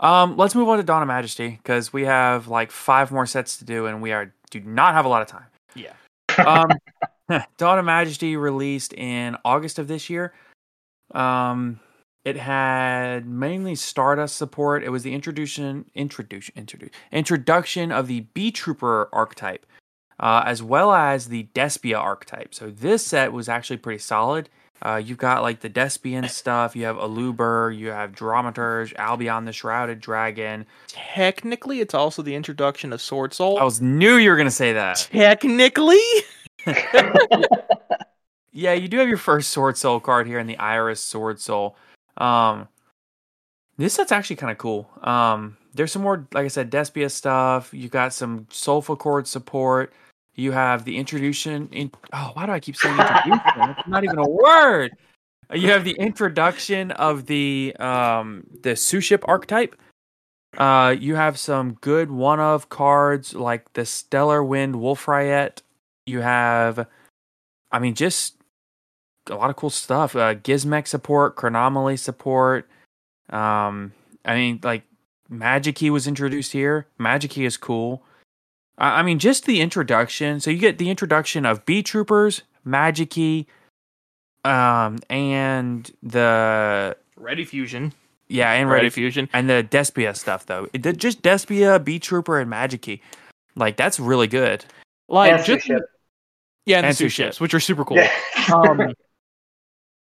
[0.00, 3.58] Um, let's move on to Dawn of Majesty because we have like five more sets
[3.58, 5.44] to do and we are do not have a lot of time.
[5.74, 5.92] Yeah.
[6.38, 6.70] Um,
[7.60, 10.32] of Majesty released in August of this year.
[11.12, 11.80] Um,
[12.24, 14.84] it had mainly Stardust support.
[14.84, 19.64] It was the introduction, introduction, introduce, introduction of the Beetrooper archetype,
[20.18, 22.54] uh, as well as the Despia archetype.
[22.54, 24.48] So this set was actually pretty solid.
[24.82, 26.74] Uh, you've got like the Despian stuff.
[26.74, 27.76] You have Aluber.
[27.76, 30.66] You have Dramaturge, Albion the Shrouded Dragon.
[30.88, 33.58] Technically, it's also the introduction of Sword Soul.
[33.58, 35.08] I was knew you were gonna say that.
[35.10, 35.98] Technically?
[38.52, 41.76] Yeah, you do have your first Sword Soul card here in the Iris Sword Soul.
[42.16, 42.68] Um,
[43.76, 44.90] this set's actually kind of cool.
[45.02, 47.72] Um, there's some more, like I said, Despia stuff.
[47.72, 49.92] You got some Solfachord support.
[50.34, 51.68] You have the introduction.
[51.72, 53.76] In oh, why do I keep saying introduction?
[53.78, 54.92] it's not even a word.
[55.52, 59.76] You have the introduction of the um the ship archetype.
[60.56, 65.62] Uh, you have some good one of cards like the Stellar Wind Wolfrayet.
[66.06, 66.88] You have,
[67.70, 68.34] I mean, just
[69.28, 70.16] a lot of cool stuff.
[70.16, 72.68] Uh, Gizmek support, Chronomaly support.
[73.28, 73.92] Um,
[74.24, 74.82] I mean, like
[75.28, 76.88] Magic Key was introduced here.
[76.98, 78.02] Magic Key is cool.
[78.80, 80.40] I, I mean, just the introduction.
[80.40, 83.46] So you get the introduction of Beetroopers, Magic Key,
[84.44, 87.92] um, and the Ready Fusion.
[88.28, 89.28] yeah, and Ready Ready Fusion.
[89.32, 90.66] and the Despia stuff though.
[90.72, 93.02] It, did- just Despia, Beetrooper, and Magic Key.
[93.56, 94.64] Like that's really good.
[95.08, 95.80] Like, And just, Suship.
[96.66, 97.10] yeah, and, And the Suship.
[97.10, 97.96] ships, which are super cool.
[97.98, 98.10] Yeah.
[98.54, 98.94] um,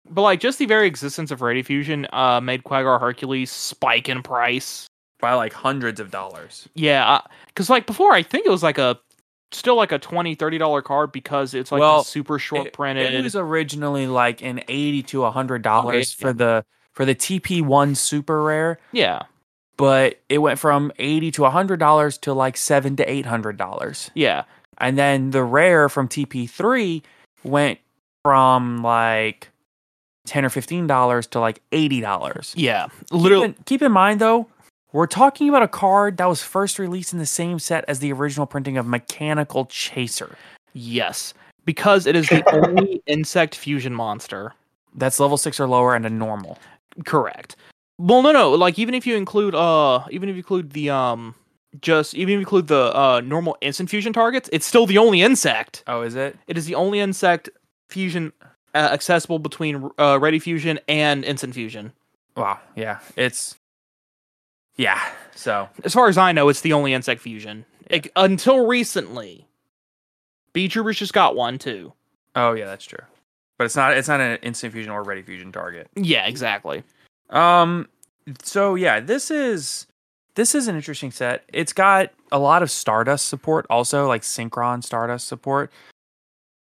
[0.08, 4.22] but like just the very existence of Ready Fusion uh, made Kwagar Hercules spike in
[4.22, 4.86] price.
[5.24, 6.68] By like hundreds of dollars.
[6.74, 8.98] Yeah, because like before, I think it was like a
[9.52, 13.14] still like a 20 30 dollar card because it's like Well, super short printed.
[13.14, 17.62] It was originally like an eighty to hundred dollars Okay, for the for the TP
[17.62, 19.22] one super rare, yeah,
[19.76, 24.10] but it went from eighty to hundred dollars to like seven to eight hundred dollars,
[24.14, 24.44] yeah,
[24.78, 27.02] and then the rare from TP three
[27.44, 27.78] went
[28.22, 29.50] from like
[30.26, 32.54] ten or fifteen dollars to like eighty dollars.
[32.56, 32.88] yeah.
[33.12, 34.48] Literally, Keep in, keep in mind though,
[34.94, 38.12] we're talking about a card that was first released in the same set as the
[38.12, 40.36] original printing of Mechanical Chaser.
[40.72, 41.34] yes.
[41.66, 44.52] because it is the only insect fusion monster.
[44.94, 46.58] That's level six or lower and a normal.
[47.04, 47.56] Correct.
[47.98, 48.50] Well, no, no.
[48.52, 51.34] Like even if you include, uh, even if you include the um,
[51.80, 55.22] just even if you include the uh normal instant fusion targets, it's still the only
[55.22, 55.82] insect.
[55.88, 56.36] Oh, is it?
[56.46, 57.48] It is the only insect
[57.88, 58.32] fusion
[58.74, 61.92] uh, accessible between uh, ready fusion and instant fusion.
[62.36, 62.60] Wow.
[62.76, 62.98] Yeah.
[63.16, 63.56] It's.
[64.76, 65.00] Yeah.
[65.34, 69.46] So As far as I know, it's the only insect fusion Like, until recently.
[70.54, 71.92] Beetroopers just got one too.
[72.36, 73.04] Oh yeah, that's true.
[73.58, 75.88] But it's not it's not an instant fusion or ready fusion target.
[75.96, 76.82] Yeah, exactly.
[77.30, 77.88] Um
[78.42, 79.86] so yeah, this is
[80.34, 81.44] this is an interesting set.
[81.52, 85.70] It's got a lot of Stardust support also, like Synchron Stardust support.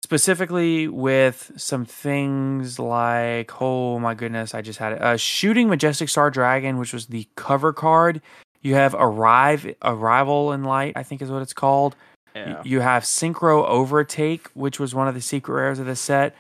[0.03, 5.03] Specifically with some things like oh my goodness, I just had it.
[5.03, 8.21] Uh shooting Majestic Star Dragon, which was the cover card.
[8.63, 11.97] You have Arrive Arrival in Light, I think is what it's called.
[12.35, 12.63] Yeah.
[12.65, 16.35] You have Synchro Overtake, which was one of the secret rares of the set.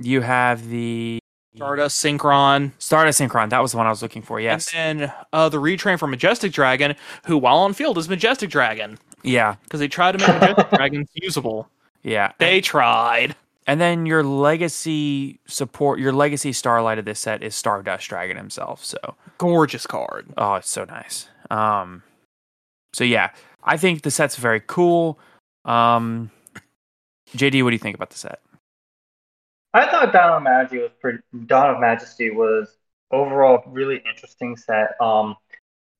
[0.00, 1.20] You have the
[1.58, 2.72] Stardust Synchron.
[2.78, 3.50] Stardust Synchron.
[3.50, 4.40] That was the one I was looking for.
[4.40, 4.72] Yes.
[4.74, 6.94] And then uh, the retrain for Majestic Dragon,
[7.26, 8.98] who while on field is Majestic Dragon.
[9.22, 9.56] Yeah.
[9.64, 11.68] Because they tried to make Majestic Dragons usable.
[12.08, 12.32] Yeah.
[12.38, 13.36] They tried.
[13.66, 18.82] And then your legacy support, your legacy starlight of this set is Stardust Dragon himself.
[18.82, 20.26] So Gorgeous card.
[20.38, 21.28] oh, it's so nice.
[21.50, 22.02] Um,
[22.94, 23.30] so yeah,
[23.62, 25.18] I think the set's very cool.
[25.66, 26.30] Um,
[27.36, 28.40] JD, what do you think about the set?
[29.74, 31.18] I thought Dawn of Majesty was pretty.
[31.44, 32.74] Dawn of Majesty was
[33.10, 34.98] overall really interesting set.
[34.98, 35.36] Um,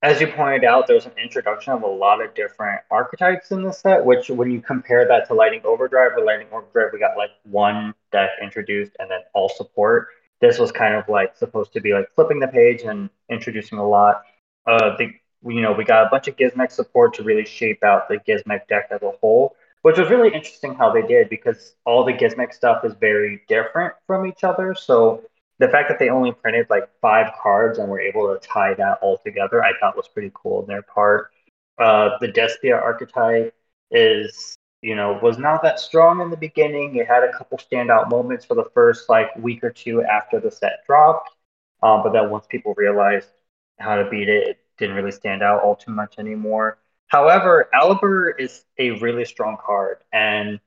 [0.03, 3.72] as you pointed out, there's an introduction of a lot of different archetypes in the
[3.72, 4.05] set.
[4.05, 7.94] Which, when you compare that to Lightning Overdrive, or Lightning Overdrive, we got like one
[8.12, 10.09] deck introduced and then all support.
[10.40, 13.88] This was kind of like supposed to be like flipping the page and introducing a
[13.88, 14.22] lot.
[14.66, 15.11] Uh, the
[15.46, 18.68] you know we got a bunch of Gizmek support to really shape out the Gizmek
[18.68, 22.53] deck as a whole which was really interesting how they did because all the Gizmek
[22.53, 24.74] stuff is very different from each other.
[24.74, 25.22] So
[25.59, 28.98] the fact that they only printed like five cards and were able to tie that
[29.02, 31.30] all together, I thought was pretty cool on their part.
[31.78, 33.54] Uh, the Despia archetype
[33.90, 36.96] is, you know, was not that strong in the beginning.
[36.96, 40.50] It had a couple standout moments for the first like week or two after the
[40.50, 41.30] set dropped,
[41.82, 43.30] um, but then once people realized
[43.78, 46.78] how to beat it, it didn't really stand out all too much anymore.
[47.09, 50.61] However, Aluber is a really strong card, and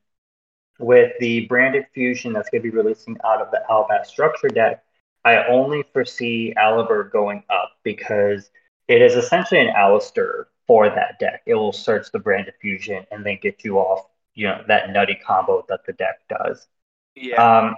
[0.82, 4.84] with the branded fusion that's going to be releasing out of the Albaz structure deck,
[5.24, 8.50] I only foresee Aluber going up because
[8.88, 11.44] it is essentially an Aleister for that deck.
[11.46, 15.16] It will search the branded fusion and then get you off, you know, that nutty
[15.16, 16.68] combo that the deck does.
[17.16, 17.36] Yeah.
[17.36, 17.76] Um,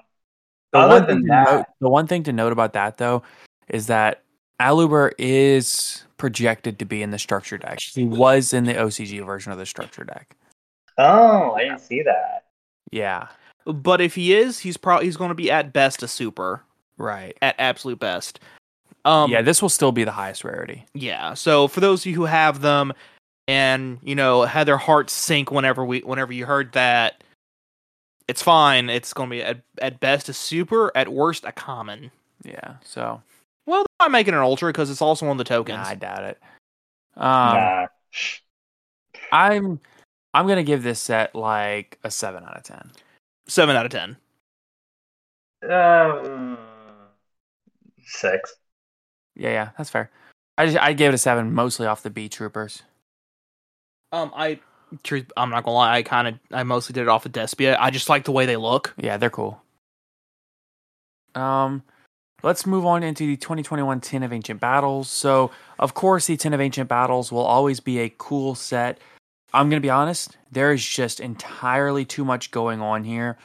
[0.72, 2.98] The other one, than thing to that, note, the one thing to note about that
[2.98, 3.24] though
[3.68, 4.24] is that
[4.60, 7.80] Aluber is projected to be in the structure deck.
[7.80, 10.36] He was in the OCG version of the structure deck.
[10.98, 12.43] oh, I didn't see that.
[12.94, 13.28] Yeah.
[13.66, 16.62] But if he is, he's probably he's going to be at best a super,
[16.98, 17.38] Right.
[17.42, 18.40] at absolute best.
[19.06, 20.86] Um, yeah, this will still be the highest rarity.
[20.94, 21.34] yeah.
[21.34, 22.94] So for those of you who have them,
[23.48, 27.22] and you know had their hearts sink whenever we whenever you heard that,
[28.30, 28.90] it's fine.
[28.90, 32.12] It's going to be at at best a super, at worst a common.
[32.44, 32.76] Yeah.
[32.84, 33.22] So
[33.66, 35.78] Well, they might make it an ultra because it's also one of the tokens.
[35.78, 36.38] nah, I doubt it.
[37.18, 37.88] Um, nah.
[39.32, 39.80] I'm
[40.34, 42.92] I'm gonna give this set like a seven out of ten.
[43.48, 44.18] Seven out of ten.
[45.70, 46.58] Um,
[48.06, 48.56] six.
[49.36, 50.10] Yeah, yeah, that's fair.
[50.58, 52.82] I just I gave it a seven mostly off the Beetroopers.
[54.12, 54.60] Um, I
[55.04, 55.96] truth, I'm not gonna lie.
[55.96, 57.78] I kind of I mostly did it off of Despia.
[57.80, 58.94] I just like the way they look.
[58.98, 59.62] Yeah, they're cool.
[61.36, 61.84] Um,
[62.44, 65.10] let's move on into the 2021 Tin of Ancient Battles.
[65.10, 69.00] So, of course, the Tin of Ancient Battles will always be a cool set.
[69.54, 70.38] I'm gonna be honest.
[70.52, 73.38] There is just entirely too much going on here.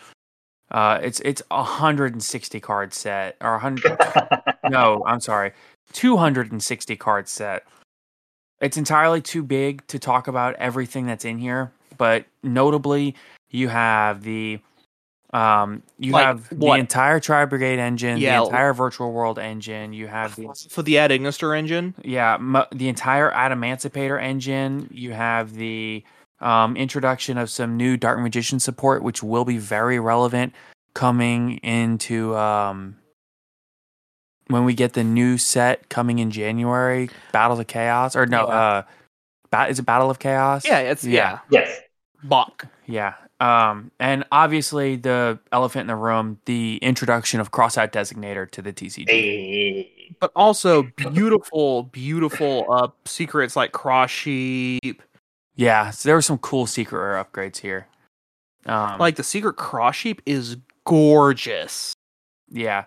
[0.71, 3.99] Uh, it's it's a 160 card set or 100.
[4.71, 5.53] no, I'm sorry,
[5.93, 7.65] 260 card set.
[8.61, 13.15] It's entirely too big to talk about everything that's in here, but notably,
[13.51, 14.61] you have the
[15.35, 16.77] um you Like, have what?
[16.77, 18.39] the entire Tri Brigade engine, Yeah.
[18.41, 19.93] the entire Virtual World engine.
[19.93, 24.89] You have the For the Ad Ignister engine, yeah, m- the entire Adamancipator engine.
[24.91, 26.03] You have the
[26.41, 30.55] um, introduction of some new Dark Magician support, which will be very relevant
[30.95, 32.97] coming into um,
[34.47, 38.55] when we get the new set coming in January, Battles of Chaos, or no, Yeah.
[38.55, 38.83] uh,
[39.51, 40.65] ba- is it Battle of Chaos?
[40.65, 41.81] yeah, it's yeah, yes.
[42.23, 42.65] Bach.
[42.87, 43.15] yeah.
[43.41, 48.73] Um, and obviously the elephant in the room, the introduction of Crossout Designator to the
[48.73, 49.09] TCG.
[49.09, 50.17] Hey.
[50.19, 55.03] but also beautiful, beautiful uh secrets like cross sheep.
[55.55, 57.87] Yeah, so there were some cool secret rare upgrades here.
[58.67, 61.93] Um, Like the secret cross sheep is gorgeous.
[62.51, 62.85] Yeah.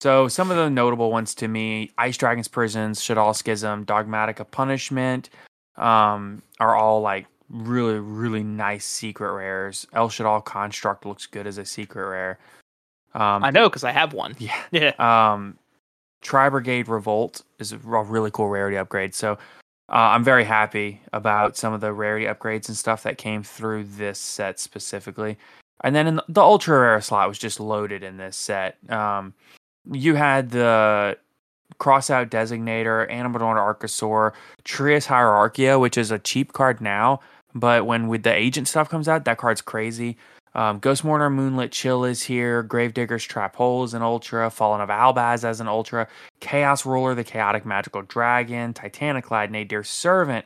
[0.00, 5.28] So some of the notable ones to me, Ice Dragon's Prisons, Shaddoll Schism, Dogmatika Punishment,
[5.76, 9.86] um, are all like really, really nice secret rares.
[9.92, 12.38] El Shaddoll Construct looks good as a secret rare.
[13.14, 14.34] Um, I know because I have one.
[14.38, 14.56] Yeah.
[14.70, 14.92] Yeah.
[14.98, 15.58] Um,
[16.22, 19.14] Tri Brigade Revolt is a really cool rarity upgrade.
[19.14, 19.32] So
[19.88, 23.84] uh, I'm very happy about some of the rarity upgrades and stuff that came through
[23.84, 25.38] this set specifically.
[25.82, 28.76] And then in the, the ultra rare slot was just loaded in this set.
[28.90, 29.32] Um,
[29.90, 31.16] you had the
[31.78, 34.32] crossout designator, Animadorn Archosaur,
[34.64, 37.20] Trias Hierarchia, which is a cheap card now,
[37.54, 40.16] but when with the agent stuff comes out, that card's crazy.
[40.54, 42.62] Um, Ghost Mourner Moonlit Chill is here.
[42.62, 44.50] Gravedigger's Trap Hole is an ultra.
[44.50, 46.08] Fallen of Albaz as an ultra.
[46.40, 48.74] Chaos Ruler, the Chaotic Magical Dragon.
[48.74, 50.44] Titaniclad, Nadir Servant.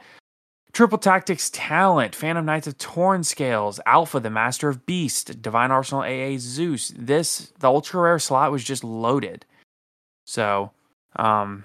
[0.72, 2.14] Triple Tactics Talent.
[2.14, 3.80] Phantom Knights of Torn Scales.
[3.86, 5.40] Alpha, the Master of Beast.
[5.40, 6.92] Divine Arsenal AA Zeus.
[6.96, 9.46] This, the ultra rare slot was just loaded.
[10.26, 10.70] So,
[11.16, 11.64] um,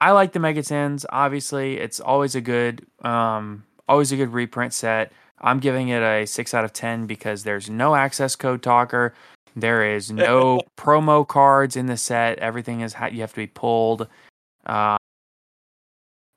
[0.00, 1.04] I like the Megatins.
[1.10, 5.12] Obviously, it's always a good, um, always a good reprint set.
[5.40, 9.14] I'm giving it a six out of ten because there's no access code talker.
[9.54, 12.38] There is no promo cards in the set.
[12.38, 14.08] Everything is ha- you have to be pulled,
[14.64, 14.96] uh,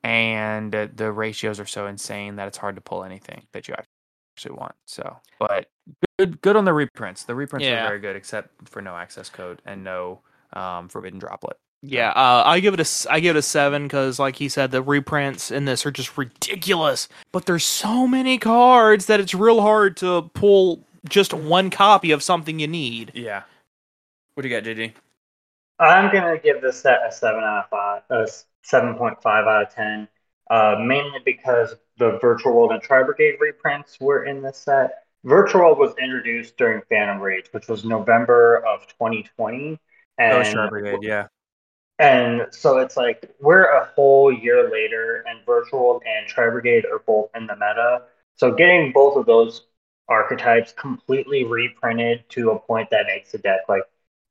[0.02, 3.74] and uh, the ratios are so insane that it's hard to pull anything that you
[4.36, 4.74] actually want.
[4.86, 5.68] So, but
[6.18, 7.24] good, good on the reprints.
[7.24, 7.84] The reprints Yeah.
[7.84, 10.20] are very good, except for no access code and no
[10.54, 11.56] um, forbidden droplet.
[11.82, 14.48] Yeah, uh, I give it a s- I give it a seven because, like he
[14.50, 17.08] said, the reprints in this are just ridiculous.
[17.32, 22.22] But there's so many cards that it's real hard to pull just one copy of
[22.22, 23.12] something you need.
[23.14, 23.44] Yeah.
[24.34, 24.92] What do you got, JD?
[25.78, 28.28] I'm gonna give this set a seven out of five, a
[28.62, 30.06] seven point five out of ten.
[30.50, 35.04] Uh, mainly because the Virtual World and Tri Brigade reprints were in this set.
[35.24, 39.78] Virtual World was introduced during Phantom Rage, which was November of 2020,
[40.18, 41.28] and Oh, Star Brigade, yeah.
[42.00, 47.00] And so it's like we're a whole year later, and Virtual and Tri Brigade are
[47.00, 48.02] both in the meta.
[48.36, 49.66] So getting both of those
[50.08, 53.82] archetypes completely reprinted to a point that makes the deck like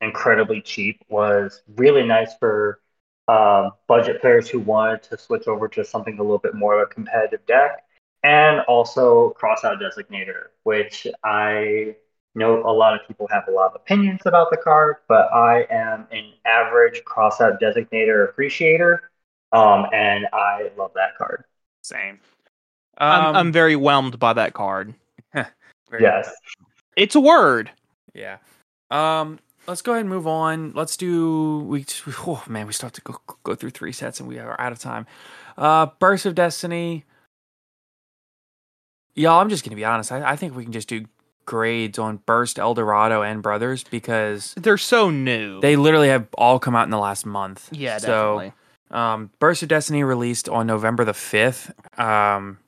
[0.01, 2.81] incredibly cheap was really nice for
[3.27, 6.89] um, budget players who wanted to switch over to something a little bit more of
[6.89, 7.83] a competitive deck,
[8.23, 11.95] and also Crossout Designator, which I
[12.35, 15.65] know a lot of people have a lot of opinions about the card, but I
[15.69, 19.11] am an average Crossout Designator appreciator,
[19.51, 21.45] um, and I love that card.
[21.83, 22.19] Same.
[22.97, 24.93] I'm, Um, I'm very whelmed by that card.
[25.33, 25.47] very
[26.01, 26.31] Yes.
[26.95, 27.71] It's a word.
[28.13, 28.37] Yeah.
[28.91, 30.73] Um, let's go ahead and move on.
[30.73, 31.85] Let's do we.
[32.27, 34.71] Oh man, we still have to go go through three sets, and we are out
[34.71, 35.05] of time.
[35.57, 37.05] Uh, Burst of Destiny.
[39.15, 40.11] Y'all, I'm just gonna be honest.
[40.11, 41.05] I, I think we can just do
[41.49, 45.59] grades on Burst, El Dorado, and Brothers because They're so new.
[45.59, 47.67] they literally have all come out in the last month.
[47.73, 48.07] yeah, So,
[48.39, 48.53] definitely.
[48.91, 51.71] um, Burst of Destiny released on November the 5th.
[51.99, 52.59] Um,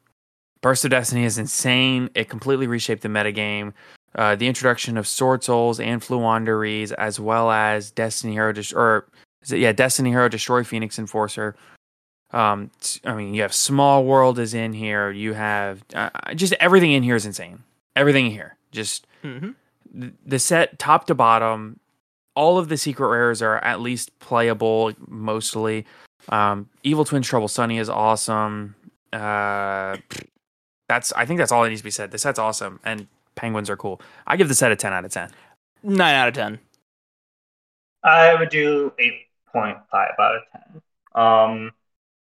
[0.61, 2.09] Burst of Destiny is insane.
[2.15, 3.73] It completely reshaped the metagame.
[4.13, 9.07] Uh, the introduction of Sword Souls and Floowandereeze, as well as Destiny Hero, Dest- or
[9.41, 11.55] is it, yeah, Destiny Hero Destroy Phoenix Enforcer.
[12.33, 12.71] Um,
[13.05, 15.11] I mean, you have Small World is in here.
[15.11, 17.63] You have uh, just everything in here is insane.
[17.95, 19.51] Everything in here, just hmm
[19.99, 21.79] th- the set top to bottom
[22.35, 25.85] all of the secret rares are at least playable mostly
[26.29, 28.75] um evil twins trouble sunny is awesome
[29.13, 29.97] uh
[30.87, 33.69] that's i think that's all that needs to be said the set's awesome and penguins
[33.69, 35.31] are cool i give the set a 10 out of 10
[35.83, 36.59] Nine out of ten.
[38.03, 39.77] I would do 8.5
[40.19, 40.81] out of 10.
[41.13, 41.71] Um,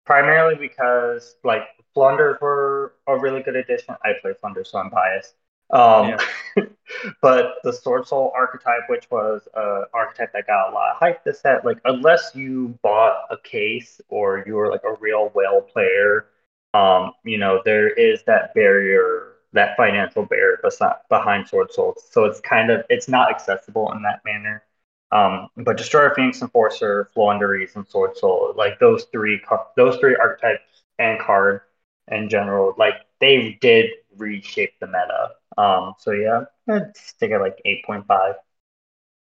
[0.05, 3.95] primarily because, like, Flunders were a really good addition.
[4.03, 5.35] I play Flunders, so I'm biased.
[5.69, 6.17] Um,
[7.21, 11.23] but the Sword Soul archetype, which was an archetype that got a lot of hype
[11.23, 15.61] this set, like, unless you bought a case or you were, like, a real whale
[15.61, 16.27] player,
[16.73, 22.03] um, you know, there is that barrier, that financial barrier besi- behind Sword Souls.
[22.11, 24.63] So it's kind of, it's not accessible in that manner.
[25.11, 29.41] Um, but Destroyer, Phoenix Enforcer, Floowandereeze, and Sword Soul, like those three,
[29.77, 31.61] those three archetypes and card
[32.09, 35.31] in general, like they did reshape the meta.
[35.57, 38.35] Um, so yeah, I'd stick at like eight point five.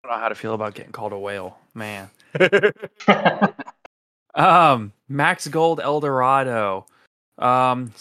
[0.04, 2.10] i don't know how to feel about getting called a whale man
[4.36, 6.86] Um, Max Gold Eldorado.
[7.38, 7.94] Um,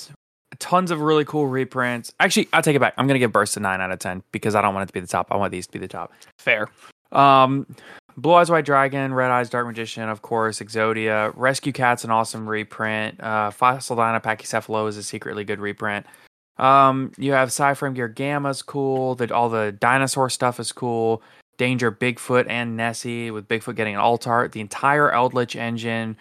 [0.58, 2.12] tons of really cool reprints.
[2.20, 2.94] Actually, I'll take it back.
[2.96, 4.92] I'm gonna give Burst a nine out of ten because I don't want it to
[4.92, 5.28] be the top.
[5.30, 6.12] I want these to be the top.
[6.38, 6.68] Fair.
[7.12, 7.66] Um,
[8.16, 12.48] Blue Eyes White Dragon, Red Eyes Dark Magician, of course, Exodia, Rescue Cat's an awesome
[12.48, 13.20] reprint.
[13.20, 16.04] Uh, Fossil Dino Pachycephalo is a secretly good reprint.
[16.58, 19.14] Um, you have Cyframe Gear Gamma's cool.
[19.16, 21.22] That all the dinosaur stuff is cool.
[21.56, 24.52] Danger Bigfoot and Nessie with Bigfoot getting an alt art.
[24.52, 26.16] The entire Eldlich engine.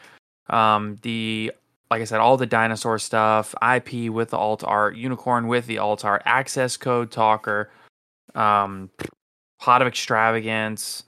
[0.49, 1.51] Um, the
[1.89, 5.77] like I said, all the dinosaur stuff, IP with the alt art, unicorn with the
[5.77, 7.69] alt art, access code talker,
[8.35, 8.89] um,
[9.65, 11.03] of extravagance.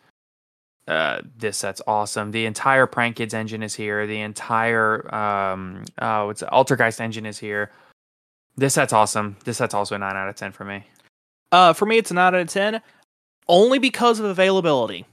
[0.87, 2.31] Uh, this set's awesome.
[2.31, 4.07] The entire Prank Kids engine is here.
[4.07, 7.71] The entire um, oh, it's Altergeist engine is here.
[8.59, 9.37] This set's awesome.
[9.45, 10.83] This set's also a nine out of ten for me.
[11.49, 12.81] Uh, for me, it's a nine out of ten,
[13.47, 15.05] only because of availability.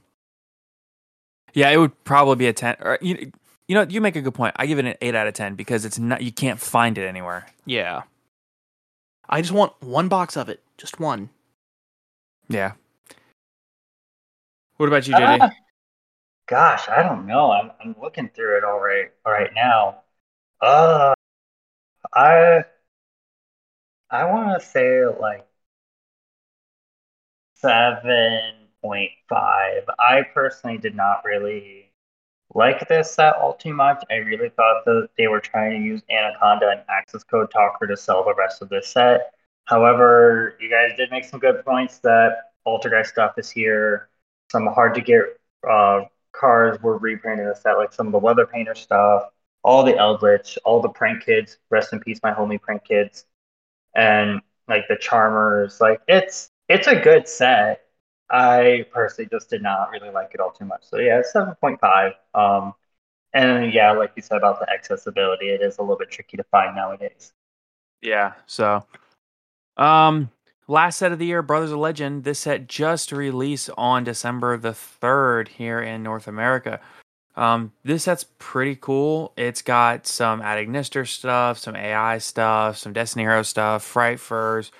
[1.53, 2.75] Yeah, it would probably be a ten.
[2.81, 3.31] Or, you,
[3.69, 4.53] you know, you make a good point.
[4.57, 6.21] I give it an eight out of ten because it's not.
[6.21, 7.47] You can't find it anywhere.
[7.65, 8.01] Yeah.
[9.29, 11.29] I just want one box of it, just one.
[12.49, 12.73] Yeah.
[14.75, 15.39] What about you, JD?
[15.39, 15.49] Uh,
[16.47, 17.51] gosh, I don't know.
[17.51, 20.01] I'm I'm looking through it all right all right now.
[20.59, 21.13] Uh,
[22.13, 22.65] I
[24.09, 25.45] I want to say like
[27.55, 29.83] seven point five.
[29.99, 31.91] I personally did not really
[32.53, 34.03] like this set all too much.
[34.09, 37.97] I really thought that they were trying to use Anaconda and Access Code Talker to
[37.97, 39.33] sell the rest of this set.
[39.65, 44.09] However, you guys did make some good points that Altergeist stuff is here.
[44.51, 45.23] Some hard to get
[45.69, 46.01] uh,
[46.31, 49.23] cards were reprinted in the set, like some of the Weather Painter stuff,
[49.63, 51.57] all the Eldlich, all the Prank Kids.
[51.69, 53.25] Rest in peace, my homie Prank Kids,
[53.97, 55.81] and like the Charmers.
[55.81, 57.81] Like it's it's a good set.
[58.29, 60.83] I personally just did not really like it all too much.
[60.83, 62.13] So yeah, seven point five.
[62.33, 62.73] Um,
[63.33, 66.43] and yeah, like you said about the accessibility, it is a little bit tricky to
[66.45, 67.33] find nowadays.
[68.01, 68.33] Yeah.
[68.45, 68.85] So,
[69.75, 70.29] um,
[70.67, 72.23] last set of the year, Brothers of Legend.
[72.23, 76.79] This set just released on December the third here in North America.
[77.37, 79.31] Um, this set's pretty cool.
[79.37, 84.71] It's got some Ad Ignister stuff, some AI stuff, some Destiny Hero stuff, Fright Furs,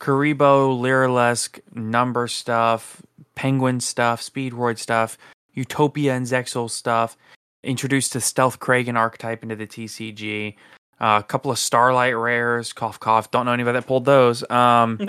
[0.00, 3.02] Kuriboh, Lyrilusc, number stuff,
[3.34, 5.18] Penguin stuff, Speedroid stuff,
[5.52, 7.18] Utopia and Zexal stuff.
[7.62, 10.56] Introduced the Stealth Kragen archetype into the TCG.
[10.98, 13.30] Uh, a couple of Starlight rares, cough cough.
[13.30, 14.48] Don't know anybody that pulled those.
[14.50, 14.98] Um,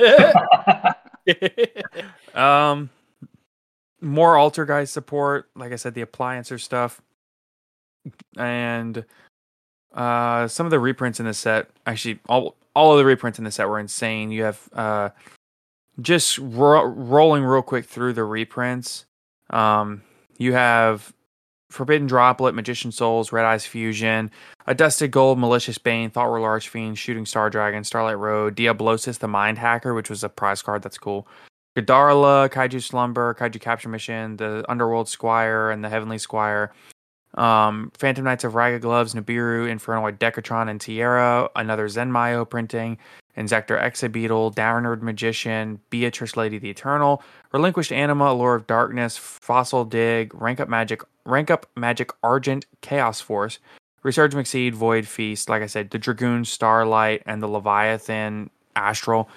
[2.35, 2.89] um,
[4.01, 5.49] more Altergeist support.
[5.55, 7.01] Like I said, the appliancer stuff,
[8.37, 9.05] and
[9.93, 11.69] uh, some of the reprints in the set.
[11.85, 14.31] Actually, all all of the reprints in the set were insane.
[14.31, 15.09] You have uh,
[16.01, 19.05] just ro- rolling real quick through the reprints.
[19.49, 20.03] Um,
[20.37, 21.13] you have
[21.69, 24.31] Forbidden Droplet, Magician Souls, Red Eyes Fusion,
[24.67, 29.27] A Dusted Gold, Malicious Bane, Thought Ruler Archfiend, Shooting Star Dragon, Starlight Road, Diablosis the
[29.27, 30.83] Mind Hacker, which was a prize card.
[30.83, 31.27] That's cool.
[31.77, 36.73] Gadarla, Kaiju Slumber, Kaiju Capture Mission, the Underworld Squire, and the Heavenly Squire.
[37.35, 41.49] Um, Phantom Knights of Ragged Gloves, Nibiru, Infernoid Decatron, and Tierra.
[41.55, 42.97] Another Zenmaioh printing.
[43.37, 47.21] Inzektor Exabeetle, Downward Magician, Beatrice Lady the Eternal,
[47.53, 53.21] Relinquished Anima, Allure of Darkness, Fossil Dig, Rank Up Magic, Rank Up Magic Argent, Chaos
[53.21, 53.59] Force,
[54.03, 59.29] Resurge McSeed, Void Feast, like I said, the Dragoon Starlight, and the Leviathan Astral.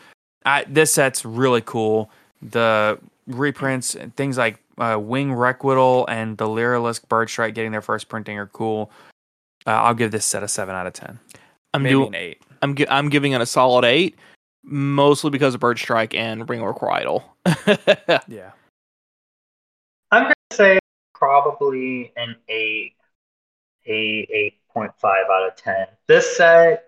[0.47, 2.11] Uh, this set's really cool.
[2.43, 8.09] The reprints, things like uh, Wing Requital and the Lyrilusc Bird Strike getting their first
[8.09, 8.91] printing are cool.
[9.66, 11.18] Uh, I'll give this set a 7 out of 10.
[11.74, 12.09] I'm Maybe doing.
[12.09, 12.43] an 8.
[12.62, 14.19] I'm gi- I'm giving it a solid eight,
[14.64, 17.23] mostly because of Bird Strike and Ring Requital.
[18.28, 18.51] Yeah.
[20.10, 20.78] I'm gonna say
[21.14, 22.94] probably an eight,
[23.86, 25.86] a eight point five out of ten.
[26.09, 26.85] This set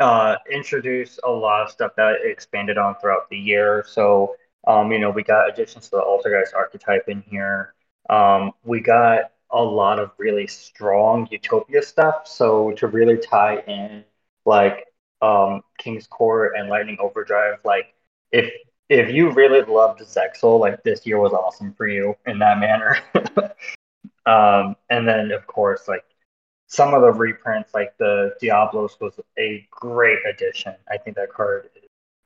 [0.00, 3.84] uh, introduced a lot of stuff that it expanded on throughout the year.
[3.86, 4.34] So,
[4.66, 7.74] um, you know, we got additions to the Altergeist archetype in here.
[8.10, 12.26] Um, we got a lot of really strong Utopia stuff.
[12.26, 14.04] So to really tie in
[14.44, 14.86] like
[15.22, 17.94] um, King's Court and Lightning Overdrive, like
[18.32, 18.50] if
[18.88, 22.96] if you really loved Zexal, like this year was awesome for you in that manner.
[24.26, 26.04] um, and then of course, like
[26.66, 30.74] some of the reprints, like the Diablos, was a great addition.
[30.90, 31.70] I think that card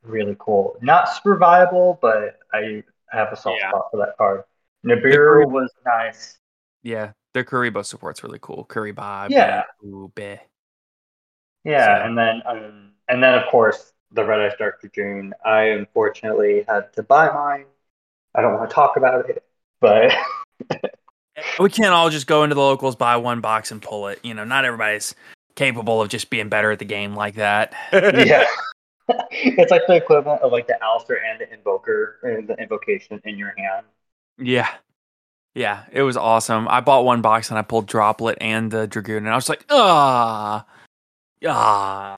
[0.03, 0.75] really cool.
[0.81, 3.69] Not super viable, but I have a soft Yeah.
[3.69, 4.43] spot for that card.
[4.85, 6.37] Nibiru was nice.
[6.83, 7.11] Yeah.
[7.33, 8.65] Their Kuriboh support's really cool.
[8.69, 9.27] Kuriba.
[9.29, 9.63] Yeah.
[9.81, 10.39] Ube.
[11.63, 15.33] Yeah, So- and then um, and then of course the Red Eyes Dark Dragoon.
[15.45, 17.65] I unfortunately had to buy mine.
[18.35, 19.43] I don't want to talk about it,
[19.79, 20.11] but
[21.59, 24.19] We can't all just go into the locals, buy one box, and pull it.
[24.23, 25.15] You know, not everybody's
[25.55, 27.73] capable of just being better at the game like that.
[27.91, 28.45] yeah,
[29.09, 33.37] it's like the equivalent of like the Aleister and the Invoker, and the Invocation in
[33.37, 33.85] your hand.
[34.37, 34.69] Yeah.
[35.55, 36.67] Yeah, it was awesome.
[36.67, 39.65] I bought one box and I pulled Droplet and the Dragoon, and I was like,
[39.69, 40.65] ah,
[41.45, 42.15] ah.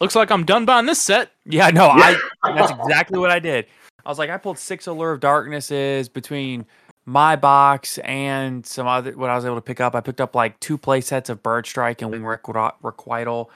[0.00, 1.30] Looks like I'm done buying this set.
[1.44, 3.66] Yeah, no, I that's exactly what I did.
[4.06, 6.64] I was like, I pulled six Allure of Darknesses between
[7.04, 9.94] my box and some other what I was able to pick up.
[9.94, 13.50] I picked up like two play sets of Bird Strike and Wing Requital.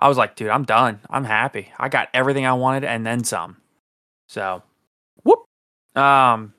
[0.00, 0.98] I was like, dude, I'm done.
[1.10, 1.70] I'm happy.
[1.78, 3.58] I got everything I wanted and then some.
[4.28, 4.62] So,
[5.22, 5.44] whoop.
[5.94, 6.54] Um,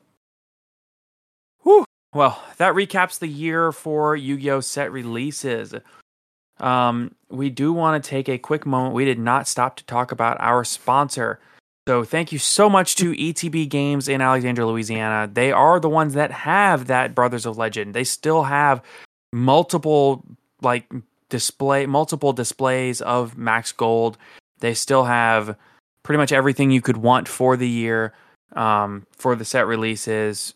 [1.62, 1.84] whew.
[2.14, 5.74] Well, that recaps the year for Yu-Gi-Oh set releases.
[6.60, 8.94] Um, we do want to take a quick moment.
[8.94, 11.40] We did not stop to talk about our sponsor.
[11.88, 15.28] So thank you so much to ETB Games in Alexandria, Louisiana.
[15.32, 17.92] They are the ones that have that Brothers of Legend.
[17.92, 18.82] They still have
[19.32, 20.24] multiple
[20.60, 20.88] like
[21.32, 24.18] display multiple displays of Max Gold.
[24.60, 25.56] They still have
[26.02, 28.12] pretty much everything you could want for the year
[28.54, 30.52] um, for the set releases.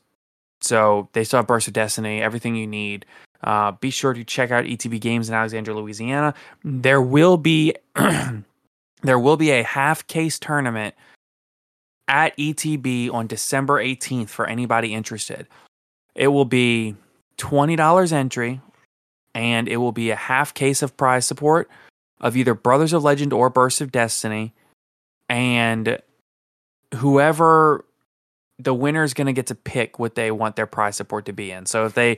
[0.60, 3.06] So they still have Burst of Destiny, everything you need.
[3.42, 6.34] Uh, be sure to check out ETB Games in Alexandria, Louisiana.
[6.62, 7.74] There will be
[9.02, 10.94] there will be a half case tournament
[12.06, 15.48] at ETB on December 18th for anybody interested.
[16.14, 16.96] It will be
[17.38, 18.60] $20 entry
[19.36, 21.68] and it will be a half case of prize support
[22.22, 24.54] of either Brothers of Legend or Burst of Destiny.
[25.28, 25.98] And
[26.94, 27.84] whoever
[28.58, 31.34] the winner is going to get to pick what they want their prize support to
[31.34, 31.66] be in.
[31.66, 32.16] So if they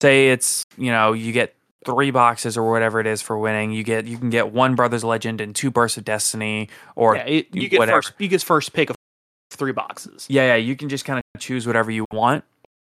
[0.00, 3.82] say it's, you know, you get three boxes or whatever it is for winning, you
[3.82, 7.24] get you can get one Brothers of Legend and two Bursts of Destiny or yeah,
[7.24, 7.98] it, you get whatever.
[7.98, 8.96] first you get first pick of
[9.50, 10.26] three boxes.
[10.30, 12.44] Yeah, yeah, you can just kind of choose whatever you want.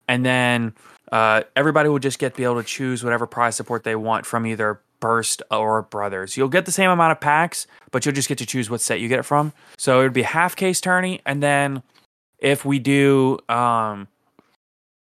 [0.09, 0.75] And then
[1.11, 4.27] uh, everybody will just get to be able to choose whatever prize support they want
[4.27, 6.37] from either Burst or Brothers.
[6.37, 9.01] You'll get the same amount of packs, but you'll just get to choose what set
[9.01, 9.53] you get it from.
[9.77, 11.83] So it would be half case tourney, and then
[12.39, 14.07] if we do, um,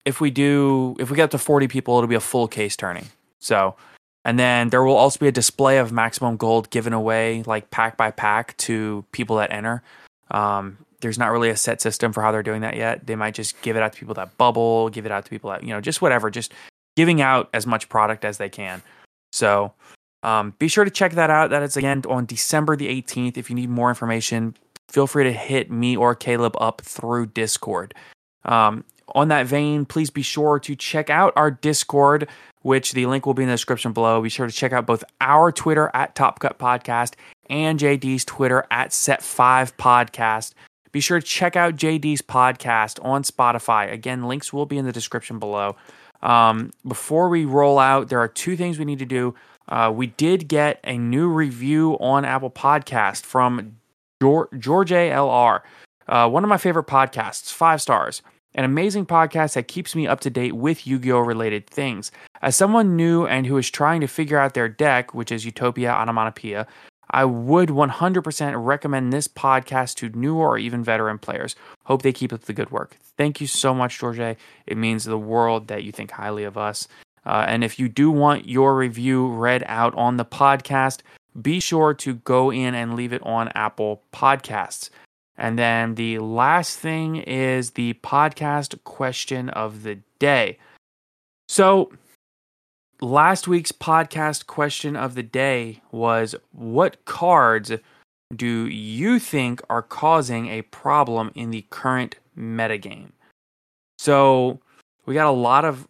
[0.05, 2.77] if we do, if we get up to forty people, it'll be a full case
[2.77, 3.05] tourney.
[3.39, 3.77] So,
[4.25, 7.97] and then there will also be a display of maximum gold given away, like pack
[7.97, 9.83] by pack, to people that enter.
[10.33, 13.07] Um, there's not really a set system for how they're doing that yet.
[13.07, 15.51] They might just give it out to people that bubble, give it out to people
[15.51, 16.55] that, you know, just whatever, just
[16.97, 18.83] giving out as much product as they can.
[19.33, 19.73] So
[20.23, 21.51] um, be sure to check that out.
[21.51, 23.37] That is again on December the 18th.
[23.37, 24.57] If you need more information,
[24.89, 27.95] feel free to hit me or Caleb up through Discord.
[28.45, 28.85] Um,
[29.15, 32.29] on that vein, please be sure to check out our Discord,
[32.63, 34.23] which the link will be in the description below.
[34.23, 37.15] Be sure to check out both our Twitter at Top Cut Podcast
[37.51, 40.55] and JD's Twitter at Set5 Podcast.
[40.93, 43.91] Be sure to check out JD's podcast on Spotify.
[43.91, 45.77] Again, links will be in the description below.
[46.23, 49.35] Um, before we roll out, there are two things we need to do.
[49.69, 53.77] Uh, we did get a new review on Apple Podcast from
[54.21, 58.23] George, George uh, one of my favorite podcasts, five stars.
[58.55, 61.21] An amazing podcast that keeps me up to date with Yu Gi Oh!
[61.21, 62.13] related things.
[62.43, 65.91] As someone new and who is trying to figure out their deck, which is Utopia
[65.95, 66.67] Onomatopoeia,
[67.13, 71.55] I would 100% recommend this podcast to new or even veteran players.
[71.85, 72.97] Hope they keep up the good work.
[73.17, 74.19] Thank you so much, George.
[74.19, 76.89] It means the world that you think highly of us.
[77.25, 81.01] Uh, and if you do want your review read out on the podcast,
[81.41, 84.91] be sure to go in and leave it on Apple Podcasts.
[85.37, 90.59] And then the last thing is the podcast question of the day.
[91.49, 91.93] So,
[93.03, 97.73] last week's podcast question of the day was What cards
[98.35, 103.11] do you think are causing a problem in the current metagame?
[103.99, 104.61] So
[105.05, 105.87] we got a lot of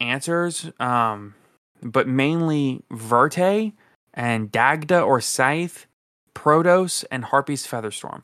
[0.00, 1.34] answers, um,
[1.82, 3.72] but mainly Verte
[4.14, 5.86] and Dagda or Scythe,
[6.34, 8.22] Protos, and Harpy's Featherstorm.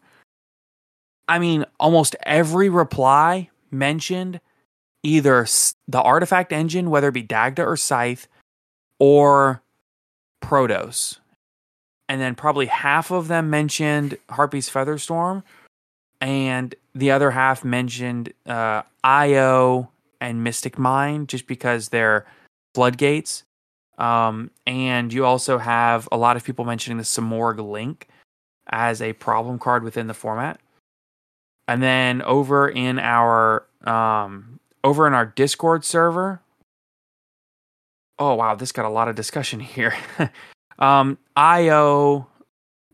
[1.28, 4.40] I mean, almost every reply mentioned
[5.05, 5.47] either
[5.86, 8.26] the artifact engine, whether it be Dagda or Scythe,
[8.98, 9.62] or
[10.43, 11.18] Protos.
[12.09, 15.43] And then probably half of them mentioned Harpy's Featherstorm,
[16.20, 19.90] and the other half mentioned uh, Io
[20.20, 22.26] and Mystic Mine, just because they're
[22.74, 23.44] floodgates.
[23.98, 28.09] Um, and you also have a lot of people mentioning the Simorgh Link
[28.68, 30.60] as a problem card within the format.
[31.68, 36.40] And then over in our um, over in our Discord server.
[38.19, 39.94] Oh wow, this got a lot of discussion here.
[40.78, 42.28] um, IO,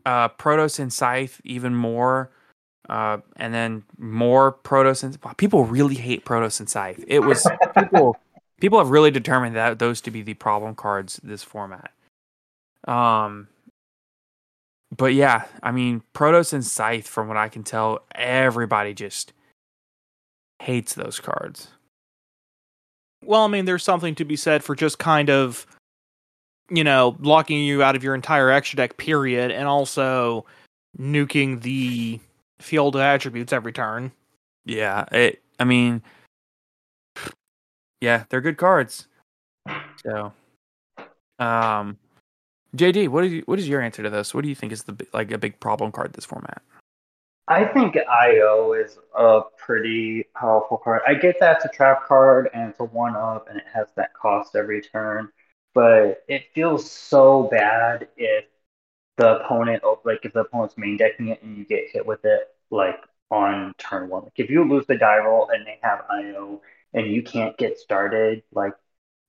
[0.05, 2.31] uh, Protos and Scythe even more,
[2.89, 7.03] uh, and then more Protos and wow, people really hate Protos and Scythe.
[7.07, 7.45] It was
[7.77, 8.17] people
[8.59, 11.91] people have really determined that those to be the problem cards this format.
[12.87, 13.49] Um,
[14.95, 19.33] but yeah, I mean Protos and Scythe, from what I can tell, everybody just
[20.61, 21.67] hates those cards.
[23.23, 25.65] Well, I mean, there's something to be said for just kind of,
[26.69, 30.45] you know, locking you out of your entire extra deck period, and also
[30.97, 32.19] nuking the
[32.59, 34.11] field of attributes every turn.
[34.65, 35.41] Yeah, it.
[35.59, 36.01] I mean,
[37.99, 39.07] yeah, they're good cards.
[40.03, 40.33] So,
[41.39, 41.97] um,
[42.75, 44.33] JD, what is what is your answer to this?
[44.33, 46.61] What do you think is the like a big problem card this format?
[47.47, 51.01] I think IO is a pretty powerful card.
[51.07, 53.87] I get that it's a trap card and it's a one up and it has
[53.95, 55.29] that cost every turn,
[55.73, 58.45] but it feels so bad if
[59.17, 62.25] the opponent, oh, like if the opponent's main decking it and you get hit with
[62.25, 62.99] it, like
[63.31, 64.23] on turn one.
[64.25, 66.61] Like if you lose the die roll and they have IO
[66.93, 68.73] and you can't get started, like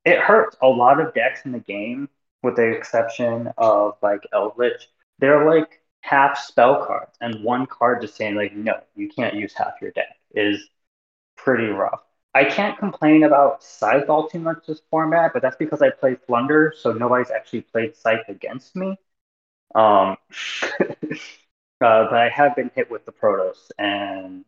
[0.04, 0.56] it hurts.
[0.62, 2.08] A lot of decks in the game,
[2.42, 4.86] with the exception of like Eldlich,
[5.20, 9.54] they're like half spell cards, and one card just saying like, no, you can't use
[9.54, 10.68] half your deck is
[11.36, 12.02] pretty rough.
[12.34, 16.16] I can't complain about Scythe all too much this format, but that's because I play
[16.26, 18.96] Flunder, so nobody's actually played Scythe against me.
[19.74, 20.16] Um,
[20.80, 20.86] uh,
[21.80, 24.44] but I have been hit with the Protos, and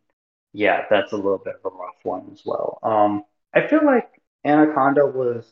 [0.52, 2.78] yeah, that's a little bit of a rough one as well.
[2.82, 3.24] Um,
[3.54, 4.10] I feel like
[4.44, 5.46] Anaconda was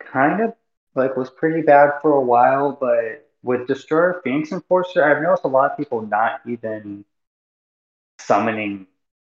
[0.00, 0.54] kind of
[0.94, 5.48] like was pretty bad for a while, but with Destroyer Phoenix Enforcer, I've noticed a
[5.48, 7.04] lot of people not even
[8.18, 8.86] summoning,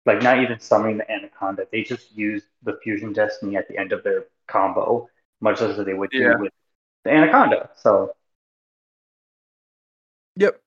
[0.06, 1.66] like not even summoning the Anaconda.
[1.72, 5.08] They just use the Fusion Destiny at the end of their combo,
[5.40, 6.34] much as they would Yeah.
[6.34, 6.52] do with
[7.04, 7.70] the Anaconda.
[7.76, 8.14] So
[10.36, 10.60] Yep.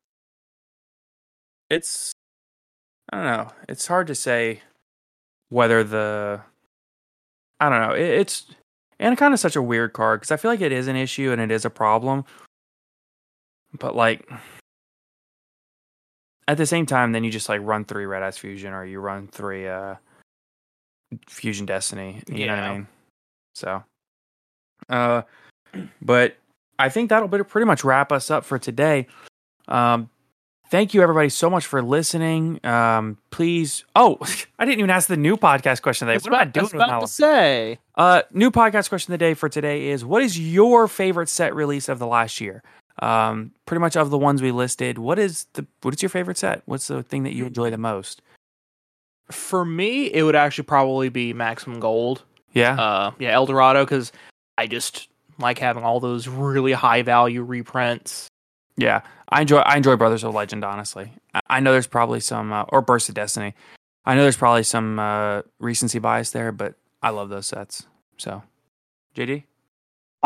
[1.69, 2.13] It's
[3.11, 3.53] I don't know.
[3.69, 4.61] It's hard to say
[5.49, 6.41] whether the
[7.59, 7.95] I don't know.
[7.95, 8.45] It, it's
[8.99, 11.41] Anaconda is such a weird card because I feel like it is an issue and
[11.41, 12.25] it is a problem.
[13.73, 14.29] But like
[16.47, 18.99] at the same time, then you just like run three Red Eyes Fusion or you
[18.99, 19.95] run three uh
[21.27, 22.21] Fusion Destiny.
[22.27, 22.87] You know what I mean?
[23.55, 23.83] So
[24.89, 25.21] uh
[26.01, 26.37] but
[26.79, 29.07] I think that'll pretty much wrap us up for today.
[29.67, 30.09] Um,
[30.69, 32.63] thank you everybody so much for listening.
[32.65, 33.83] Um, please.
[33.95, 34.17] Oh,
[34.59, 36.19] I didn't even ask the new podcast question today.
[36.23, 37.09] What am I doing was my about to life?
[37.09, 37.79] say?
[37.95, 41.55] Uh, new podcast question of the day for today is: What is your favorite set
[41.55, 42.63] release of the last year?
[42.99, 44.97] Um, pretty much of the ones we listed.
[44.97, 46.61] What is the what is your favorite set?
[46.65, 48.21] What's the thing that you enjoy the most?
[49.31, 52.23] For me, it would actually probably be Maximum Gold.
[52.53, 54.11] Yeah, Uh, yeah, El Dorado, because
[54.57, 58.27] I just like having all those really high value reprints.
[58.77, 59.01] yeah.
[59.29, 60.63] I enjoy I enjoy Brothers of Legend.
[60.63, 63.53] Honestly, I, I know there's probably some uh, or Burst of Destiny.
[64.05, 67.85] I know there's probably some uh, recency bias there, but I love those sets.
[68.15, 68.41] So,
[69.17, 69.43] JD.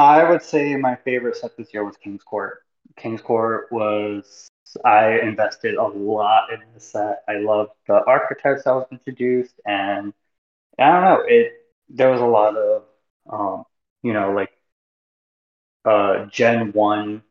[0.02, 2.64] I would say my favorite set this year was King's Court.
[2.98, 4.50] King's Court was
[4.86, 7.24] I invested a lot in the set.
[7.30, 10.14] I loved the archetypes that was introduced, and
[10.80, 11.54] I don't know it.
[11.90, 12.84] There was a lot of
[13.30, 13.66] um,
[14.02, 14.52] you know like
[15.86, 17.24] uh, Gen One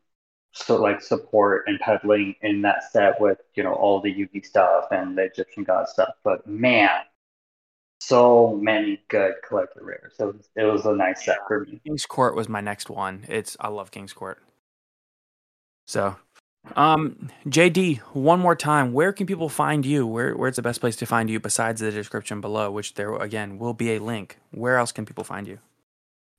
[0.53, 4.87] so like support and peddling in that set with you know all the Yugi stuff
[4.93, 6.15] and the Egyptian god stuff.
[6.25, 6.91] But man,
[8.11, 10.15] so many good collector rares.
[10.17, 11.81] So it was a nice set for me.
[11.87, 13.25] King's Court was my next one.
[13.29, 14.43] It's I love King's Court.
[15.87, 16.17] So,
[16.75, 20.07] um, JD, one more time, where can people find you?
[20.07, 23.59] Where where's the best place to find you besides the description below, which there again
[23.59, 24.39] will be a link.
[24.51, 25.59] Where else can people find you?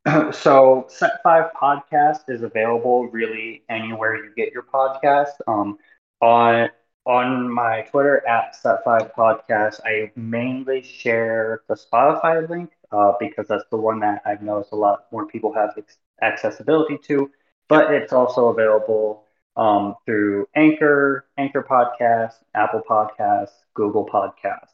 [0.34, 5.78] so set five podcast is available really anywhere you get your podcast um
[6.22, 6.70] on
[7.06, 13.48] on my twitter at set five podcast i mainly share the spotify link uh, because
[13.48, 17.30] that's the one that i've noticed a lot more people have ex- accessibility to
[17.68, 19.26] but it's also available
[19.58, 24.70] um, through anchor anchor podcast apple Podcasts, google Podcasts.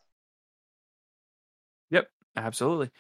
[1.90, 2.92] Yep, absolutely.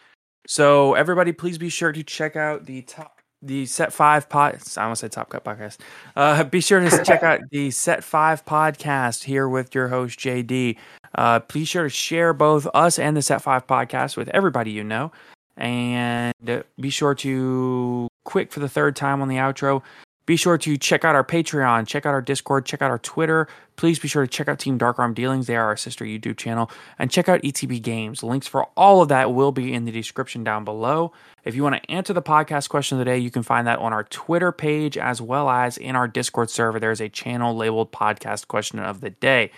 [0.47, 4.59] So everybody, please be sure to check out the top, the Set Five pod.
[4.77, 5.77] I almost said Top Cut podcast.
[6.15, 10.77] Uh, be sure to check out the Set Five podcast here with your host JD.
[11.15, 14.84] Uh, please sure to share both us and the Set Five podcast with everybody you
[14.84, 15.11] know,
[15.55, 19.81] and uh, be sure to quick for the third time on the outro.
[20.27, 23.47] Be sure to check out our Patreon, check out our Discord, check out our Twitter.
[23.77, 25.47] Please be sure to check out Team Dark Arm Dealings.
[25.47, 26.69] They are our sister YouTube channel.
[26.99, 28.23] And check out ETB Games.
[28.23, 31.13] Links for all of that will be in the description down below.
[31.45, 33.79] If you want to answer the podcast question of the day, you can find that
[33.79, 36.77] on our Twitter page as well as in our Discord server.
[36.77, 39.49] There's a channel labeled podcast question of the day.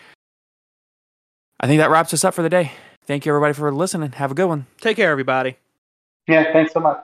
[1.59, 2.73] I think that wraps us up for the day.
[3.07, 4.11] Thank you, everybody, for listening.
[4.11, 4.67] Have a good one.
[4.79, 5.57] Take care, everybody.
[6.27, 7.03] yeah thanks so much